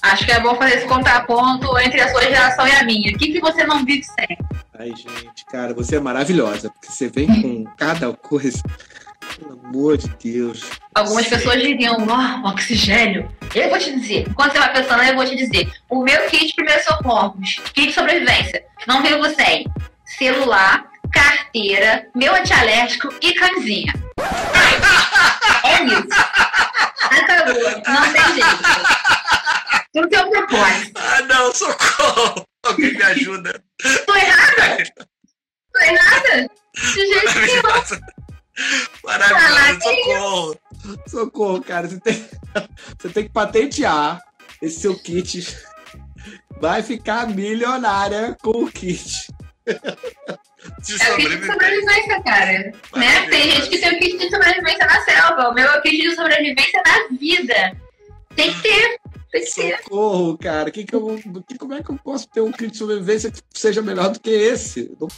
Acho 0.00 0.24
que 0.24 0.30
é 0.30 0.38
bom 0.38 0.54
fazer 0.54 0.76
esse 0.76 0.86
contraponto 0.86 1.76
entre 1.78 2.00
a 2.00 2.08
sua 2.08 2.22
geração 2.22 2.68
e 2.68 2.70
a 2.70 2.84
minha. 2.84 3.12
O 3.12 3.18
que, 3.18 3.32
que 3.32 3.40
você 3.40 3.64
não 3.64 3.84
vive 3.84 4.04
sem? 4.04 4.38
Ai, 4.78 4.90
gente, 4.90 5.44
cara, 5.50 5.74
você 5.74 5.96
é 5.96 6.00
maravilhosa, 6.00 6.70
porque 6.70 6.86
você 6.86 7.08
vem 7.08 7.26
com 7.42 7.64
cada 7.76 8.12
coisa. 8.12 8.62
Pelo 9.36 9.60
amor 9.60 9.98
de 9.98 10.08
Deus. 10.22 10.64
Algumas 10.94 11.24
Sim. 11.24 11.30
pessoas 11.30 11.60
diriam, 11.60 11.96
ó, 12.08 12.48
oxigênio. 12.48 13.28
Eu 13.54 13.68
vou 13.68 13.78
te 13.78 13.92
dizer, 13.92 14.32
quando 14.34 14.52
você 14.52 14.58
vai 14.58 14.72
pensando, 14.72 15.02
eu 15.02 15.14
vou 15.16 15.26
te 15.26 15.36
dizer. 15.36 15.70
O 15.90 16.02
meu 16.02 16.26
kit 16.28 16.54
primeiros 16.54 16.84
socorros, 16.84 17.56
kit 17.74 17.88
de 17.88 17.92
sobrevivência, 17.92 18.64
não 18.86 19.02
vivo 19.02 19.28
sem 19.34 19.66
celular, 20.04 20.88
carteira, 21.12 22.06
meu 22.14 22.34
antialérgico 22.34 23.12
e 23.22 23.34
camisinha. 23.34 23.92
É 25.64 25.84
isso. 25.84 26.08
Acabou. 27.02 27.82
Não 27.86 28.12
tem 28.12 28.34
jeito. 28.34 29.08
Não 29.94 30.08
tem 30.08 30.18
outra 30.20 30.46
coisa. 30.46 30.92
Ah, 30.94 31.22
não, 31.22 31.54
socorro! 31.54 32.44
Alguém 32.64 32.92
me 32.94 33.02
ajuda. 33.02 33.62
Tô 34.06 34.14
errada? 34.14 34.84
Tô 35.72 35.80
errada? 35.80 36.50
De 36.74 37.06
jeito 37.06 37.38
nenhum. 37.40 37.62
Maravilhosa, 39.04 39.80
socorro. 39.80 40.60
Socorro, 41.06 41.62
cara. 41.62 41.88
Você 41.88 42.00
tem, 42.00 42.14
você 42.98 43.08
tem 43.08 43.24
que 43.24 43.32
patentear 43.32 44.20
esse 44.60 44.80
seu 44.80 44.98
kit. 44.98 45.56
Vai 46.60 46.82
ficar 46.82 47.28
milionária 47.28 48.36
com 48.42 48.64
o 48.64 48.70
kit. 48.70 49.28
De 50.84 51.02
É 51.02 51.12
o 51.12 51.16
kit 51.16 51.36
de 51.36 51.46
sobrevivência. 51.46 52.22
cara. 52.22 52.72
Né? 52.96 53.26
Tem 53.30 53.50
gente 53.50 53.68
que 53.70 53.78
tem 53.78 53.90
o 53.94 53.98
kit 53.98 54.18
de 54.18 54.30
sobrevivência 54.30 54.86
na 54.86 55.00
selva. 55.02 55.48
O 55.48 55.54
meu 55.54 55.66
é 55.66 55.78
o 55.78 55.82
kit 55.82 55.96
de 55.96 56.14
sobrevivência 56.14 56.82
na 56.84 57.16
vida. 57.16 57.76
Tem 58.34 58.52
que 58.52 58.62
ter. 58.62 59.00
Tem 59.30 59.44
que 59.44 59.54
ter. 59.54 59.78
Socorro, 59.82 60.36
cara. 60.38 60.70
Que 60.70 60.84
que 60.84 60.94
eu, 60.94 61.18
que, 61.48 61.56
como 61.58 61.74
é 61.74 61.82
que 61.82 61.90
eu 61.90 61.96
posso 62.02 62.28
ter 62.28 62.40
um 62.40 62.52
kit 62.52 62.70
de 62.72 62.76
sobrevivência 62.78 63.30
que 63.30 63.40
seja 63.54 63.80
melhor 63.82 64.10
do 64.10 64.20
que 64.20 64.30
esse? 64.30 64.90
Não- 65.00 65.08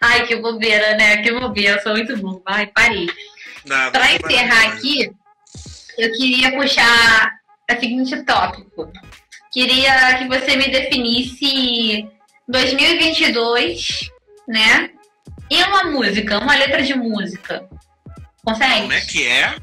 Ai, 0.00 0.26
que 0.26 0.36
bobeira, 0.36 0.96
né? 0.96 1.18
Que 1.22 1.32
bobeira. 1.32 1.76
Eu 1.76 1.82
sou 1.82 1.92
muito 1.92 2.16
bom. 2.18 2.40
Vai, 2.44 2.66
parei. 2.68 3.08
Não, 3.64 3.90
Pra 3.92 4.06
não, 4.08 4.14
encerrar 4.16 4.68
aqui, 4.68 5.10
eu 5.98 6.12
queria 6.12 6.52
puxar 6.56 7.37
o 7.76 7.80
seguinte 7.80 8.22
tópico. 8.24 8.90
Queria 9.52 10.18
que 10.18 10.28
você 10.28 10.56
me 10.56 10.68
definisse 10.68 12.08
2022, 12.48 14.10
né? 14.46 14.90
Em 15.50 15.62
uma 15.64 15.84
música, 15.84 16.38
uma 16.38 16.54
letra 16.54 16.82
de 16.82 16.94
música. 16.94 17.68
Consegue? 18.44 18.80
Como 18.82 18.92
é 18.92 19.00
que 19.00 19.26
é? 19.26 19.56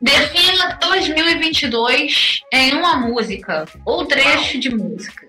Defina 0.00 0.78
2022 0.80 2.40
em 2.52 2.74
uma 2.74 2.96
música 2.96 3.64
ou 3.84 4.06
trecho 4.06 4.60
de 4.60 4.70
música. 4.70 5.26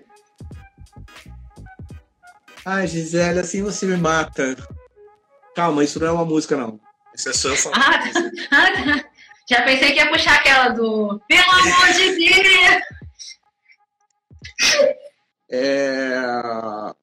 Ai, 2.64 2.86
Gisele, 2.86 3.40
assim 3.40 3.62
você 3.62 3.86
me 3.86 3.96
mata. 3.96 4.56
Calma, 5.56 5.82
isso 5.82 5.98
não 5.98 6.06
é 6.06 6.12
uma 6.12 6.24
música, 6.24 6.56
não. 6.56 6.78
Isso 7.14 7.28
é 7.28 7.32
só 7.32 7.48
eu 7.48 7.56
falando. 7.56 7.82
Ah, 8.52 9.00
tá. 9.00 9.09
Já 9.50 9.62
pensei 9.62 9.90
que 9.90 9.98
ia 9.98 10.08
puxar 10.08 10.36
aquela 10.36 10.68
do 10.68 11.20
Pelo 11.26 11.50
amor 11.50 11.92
de 11.92 12.14
Deus! 12.14 12.82
É... 15.50 16.94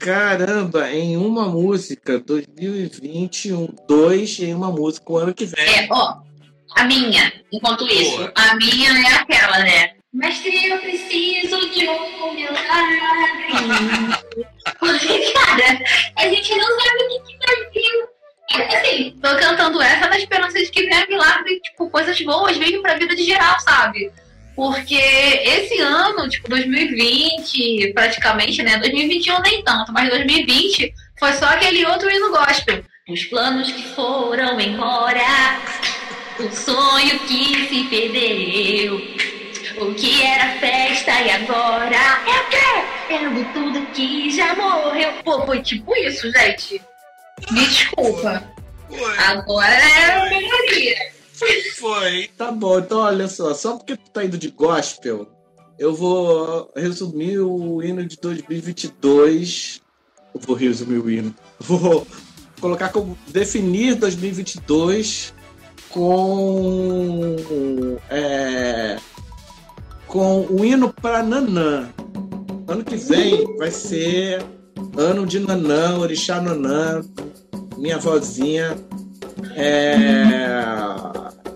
Caramba, 0.00 0.90
em 0.90 1.16
uma 1.16 1.48
música, 1.48 2.18
2021, 2.18 3.68
dois 3.86 4.36
em 4.40 4.52
uma 4.52 4.72
música, 4.72 5.12
o 5.12 5.16
ano 5.16 5.32
que 5.32 5.46
vem. 5.46 5.64
É, 5.64 5.86
ó, 5.92 6.16
a 6.74 6.84
minha, 6.84 7.32
enquanto 7.52 7.86
isso, 7.86 8.32
a 8.34 8.56
minha 8.56 8.90
é 8.90 9.14
aquela, 9.14 9.60
né? 9.60 9.94
Mestre, 10.12 10.70
eu 10.70 10.78
preciso 10.78 11.70
de 11.70 11.88
um 11.88 12.34
milagre. 12.34 13.38
Porque, 14.80 15.32
cara, 15.32 15.78
a 16.16 16.28
gente 16.28 16.56
não 16.56 16.80
sabe 16.80 17.04
o 17.04 17.08
que, 17.08 17.20
que 17.20 17.46
vai 17.46 17.70
vir. 17.70 18.13
É, 18.50 18.76
Assim, 18.76 19.16
tô 19.22 19.36
cantando 19.36 19.80
essa 19.80 20.08
na 20.08 20.18
esperança 20.18 20.58
de 20.58 20.70
que 20.70 20.82
venha 20.82 21.06
milagre, 21.06 21.60
tipo, 21.60 21.88
coisas 21.90 22.20
boas 22.20 22.56
venham 22.56 22.82
pra 22.82 22.94
vida 22.94 23.14
de 23.14 23.24
geral, 23.24 23.58
sabe? 23.60 24.10
Porque 24.54 24.94
esse 24.94 25.80
ano, 25.80 26.28
tipo, 26.28 26.48
2020, 26.48 27.92
praticamente, 27.92 28.62
né? 28.62 28.78
2021 28.78 29.40
nem 29.40 29.64
tanto, 29.64 29.92
mas 29.92 30.08
2020 30.10 30.92
foi 31.18 31.32
só 31.32 31.46
aquele 31.46 31.84
outro 31.86 32.08
hino 32.10 32.30
gospel. 32.30 32.84
Os 33.08 33.24
planos 33.24 33.70
que 33.70 33.82
foram 33.94 34.60
embora, 34.60 35.60
o 36.38 36.50
sonho 36.54 37.18
que 37.20 37.68
se 37.68 37.84
perdeu. 37.84 38.96
O 39.76 39.92
que 39.94 40.22
era 40.22 40.50
festa 40.60 41.10
e 41.20 41.30
agora 41.30 41.96
é 41.96 42.40
o 42.40 42.48
quê? 42.48 43.08
Pelo 43.08 43.44
tudo 43.52 43.86
que 43.92 44.30
já 44.30 44.54
morreu. 44.54 45.12
Pô, 45.24 45.44
foi 45.44 45.60
tipo 45.62 45.96
isso, 45.96 46.30
gente. 46.30 46.80
Me 47.50 47.66
desculpa. 47.66 48.42
Foi, 48.88 49.18
Agora 49.18 49.74
é 49.74 50.30
melhoria. 50.30 50.96
foi. 51.76 52.28
Tá 52.36 52.52
bom, 52.52 52.78
então 52.78 52.98
olha 52.98 53.28
só, 53.28 53.52
só 53.54 53.76
porque 53.76 53.96
tu 53.96 54.10
tá 54.10 54.24
indo 54.24 54.38
de 54.38 54.50
gospel, 54.50 55.28
eu 55.78 55.94
vou 55.94 56.70
resumir 56.76 57.38
o 57.38 57.82
hino 57.82 58.04
de 58.06 58.16
2022. 58.16 59.82
Eu 60.34 60.40
vou 60.40 60.56
resumir 60.56 60.98
o 60.98 61.10
hino. 61.10 61.34
Vou 61.60 62.06
colocar 62.60 62.90
como 62.90 63.16
definir 63.28 63.94
2022 63.96 65.34
com 65.90 67.36
é, 68.10 68.98
com 70.06 70.46
o 70.46 70.64
hino 70.64 70.92
para 70.92 71.22
Nanã. 71.22 71.88
Ano 72.66 72.84
que 72.84 72.96
vem 72.96 73.56
vai 73.56 73.70
ser 73.70 74.44
ano 74.96 75.26
de 75.26 75.40
Nanã, 75.40 75.98
Orixá 75.98 76.40
Nanã, 76.40 77.02
minha 77.76 77.98
vozinha. 77.98 78.76
É, 79.56 80.24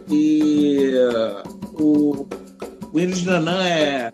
e 0.09 0.93
uh, 0.95 1.83
o, 1.83 2.29
o 2.93 3.01
hino 3.01 3.15
de 3.15 3.27
Nanã 3.27 3.63
é 3.67 4.13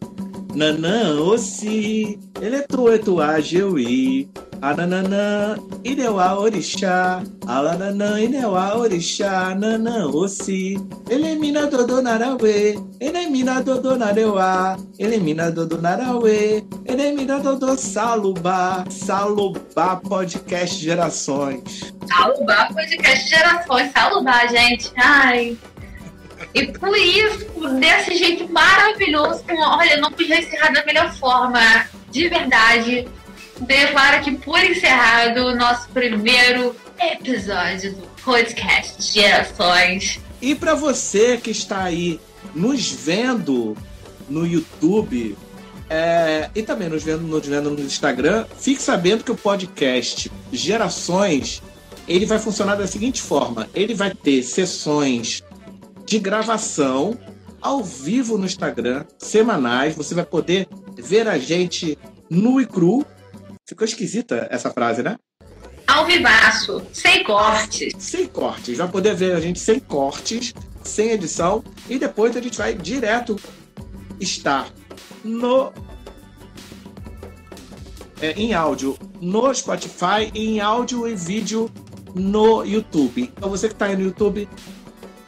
Nanã, 0.55 1.20
Ossi, 1.20 2.18
Eletroetuá, 2.41 3.41
Jeui, 3.41 4.29
Anananã, 4.65 5.59
Ineuá, 5.85 6.39
Orixá, 6.41 7.23
Alananã, 7.47 8.19
Ineuá, 8.19 8.79
Orixá, 8.79 9.55
Nanã, 9.55 10.07
Ossi, 10.07 10.79
Elimina 11.11 11.67
Dodô 11.67 12.01
Narauê, 12.01 12.75
Elimina 12.99 13.62
Dodô 13.62 13.95
Nareuá, 13.95 14.79
Elimina 14.99 15.51
Dodô 15.51 15.77
Narauê, 15.83 16.65
Elimina 16.87 17.41
Dodô 17.41 17.77
Salubá, 17.77 18.87
Salubá 18.89 19.97
Podcast 19.97 20.83
Gerações. 20.83 21.93
Saludar 22.09 22.73
podcast 22.73 23.29
gerações, 23.29 23.93
saludar, 23.93 24.49
gente. 24.49 24.91
Ai. 24.97 25.59
E 26.55 26.73
por 26.73 26.97
isso, 26.97 27.47
desse 27.81 28.17
jeito 28.17 28.51
maravilhoso, 28.51 29.45
olha, 29.47 29.99
não 29.99 30.11
podia 30.11 30.41
encerrar 30.41 30.73
da 30.73 30.83
melhor 30.87 31.12
forma. 31.12 31.61
De 32.11 32.29
verdade, 32.29 33.07
declaro 33.61 34.16
aqui 34.16 34.32
por 34.32 34.62
encerrado 34.62 35.38
o 35.46 35.55
nosso 35.55 35.88
primeiro 35.90 36.74
episódio 36.98 37.94
do 37.94 38.07
podcast 38.22 39.02
Gerações. 39.12 40.20
E 40.40 40.55
para 40.55 40.74
você 40.74 41.36
que 41.36 41.50
está 41.50 41.84
aí 41.84 42.20
nos 42.55 42.90
vendo 42.90 43.76
no 44.28 44.46
YouTube 44.46 45.36
é, 45.88 46.50
e 46.55 46.62
também 46.62 46.88
nos 46.88 47.02
vendo, 47.02 47.22
nos 47.22 47.46
vendo 47.46 47.70
no 47.70 47.80
Instagram, 47.80 48.46
fique 48.59 48.80
sabendo 48.80 49.24
que 49.24 49.32
o 49.32 49.36
podcast 49.36 50.30
Gerações 50.52 51.62
ele 52.07 52.26
vai 52.26 52.38
funcionar 52.38 52.76
da 52.76 52.86
seguinte 52.86 53.22
forma: 53.22 53.68
ele 53.74 53.94
vai 53.94 54.14
ter 54.14 54.42
sessões 54.42 55.42
de 56.05 56.18
gravação 56.18 57.18
ao 57.61 57.82
vivo 57.82 58.36
no 58.36 58.44
Instagram, 58.44 59.05
semanais. 59.18 59.96
Você 59.96 60.14
vai 60.14 60.24
poder 60.24 60.68
ver 60.96 61.26
a 61.28 61.38
gente 61.38 61.98
nu 62.28 62.61
e 62.61 62.66
cru. 62.66 63.05
Ficou 63.67 63.87
esquisita 63.87 64.47
essa 64.51 64.71
frase, 64.71 65.03
né? 65.03 65.17
Ao 65.87 66.05
vivaço, 66.05 66.83
sem 66.93 67.25
cortes. 67.25 67.93
sem 67.99 68.27
cortes. 68.27 68.77
Vai 68.77 68.89
poder 68.89 69.15
ver 69.15 69.35
a 69.35 69.41
gente 69.41 69.59
sem 69.59 69.81
cortes, 69.81 70.53
sem 70.83 71.11
edição. 71.11 71.65
E 71.89 71.99
depois 71.99 72.37
a 72.37 72.43
gente 72.43 72.59
vai 72.59 72.75
direto 72.75 73.41
estar 74.21 74.69
no. 75.23 75.73
é, 78.21 78.33
em 78.33 78.53
áudio 78.53 78.99
no 79.21 79.55
Spotify, 79.55 80.31
em 80.35 80.61
áudio 80.61 81.09
e 81.09 81.15
vídeo 81.15 81.71
no 82.15 82.65
YouTube. 82.65 83.33
Então 83.35 83.49
você 83.49 83.69
que 83.69 83.75
está 83.75 83.87
aí 83.87 83.97
no 83.97 84.03
YouTube, 84.03 84.47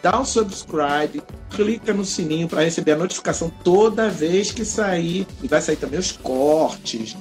dá 0.03 0.21
um 0.21 0.27
subscribe, 0.27 1.23
clica 1.49 1.95
no 1.95 2.05
sininho 2.05 2.49
para 2.49 2.63
receber 2.63 2.93
a 2.93 2.97
notificação 2.97 3.51
toda 3.65 4.11
vez 4.11 4.51
que 4.51 4.65
sair. 4.65 5.27
E 5.43 5.49
vai 5.49 5.63
sair 5.63 5.77
também 5.77 5.99
os 5.99 6.13
cortes 6.13 7.17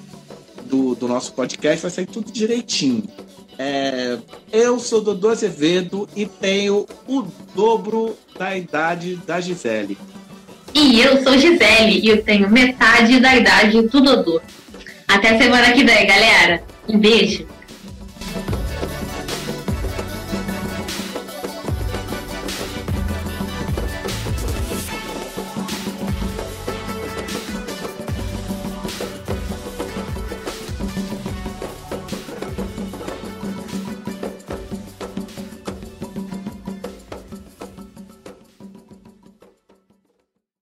do, 0.65 0.95
do 0.95 1.07
nosso 1.07 1.33
podcast, 1.33 1.81
vai 1.81 1.91
sair 1.91 2.05
tudo 2.05 2.31
direitinho. 2.31 3.03
É, 3.57 4.17
Eu 4.51 4.79
sou 4.79 5.01
Dodô 5.01 5.29
Azevedo 5.29 6.09
e 6.15 6.25
tenho 6.25 6.85
o 7.07 7.23
dobro 7.55 8.17
da 8.37 8.55
idade 8.57 9.15
da 9.25 9.39
Gisele. 9.39 9.97
E 10.73 10.99
eu 10.99 11.23
sou 11.23 11.37
Gisele 11.37 12.01
e 12.03 12.09
eu 12.09 12.21
tenho 12.21 12.49
metade 12.49 13.19
da 13.19 13.35
idade 13.35 13.81
do 13.81 14.01
Dodô. 14.01 14.41
Até 15.07 15.37
semana 15.37 15.71
que 15.71 15.85
vem, 15.85 16.05
galera. 16.05 16.61
Um 16.87 16.99
beijo. 16.99 17.47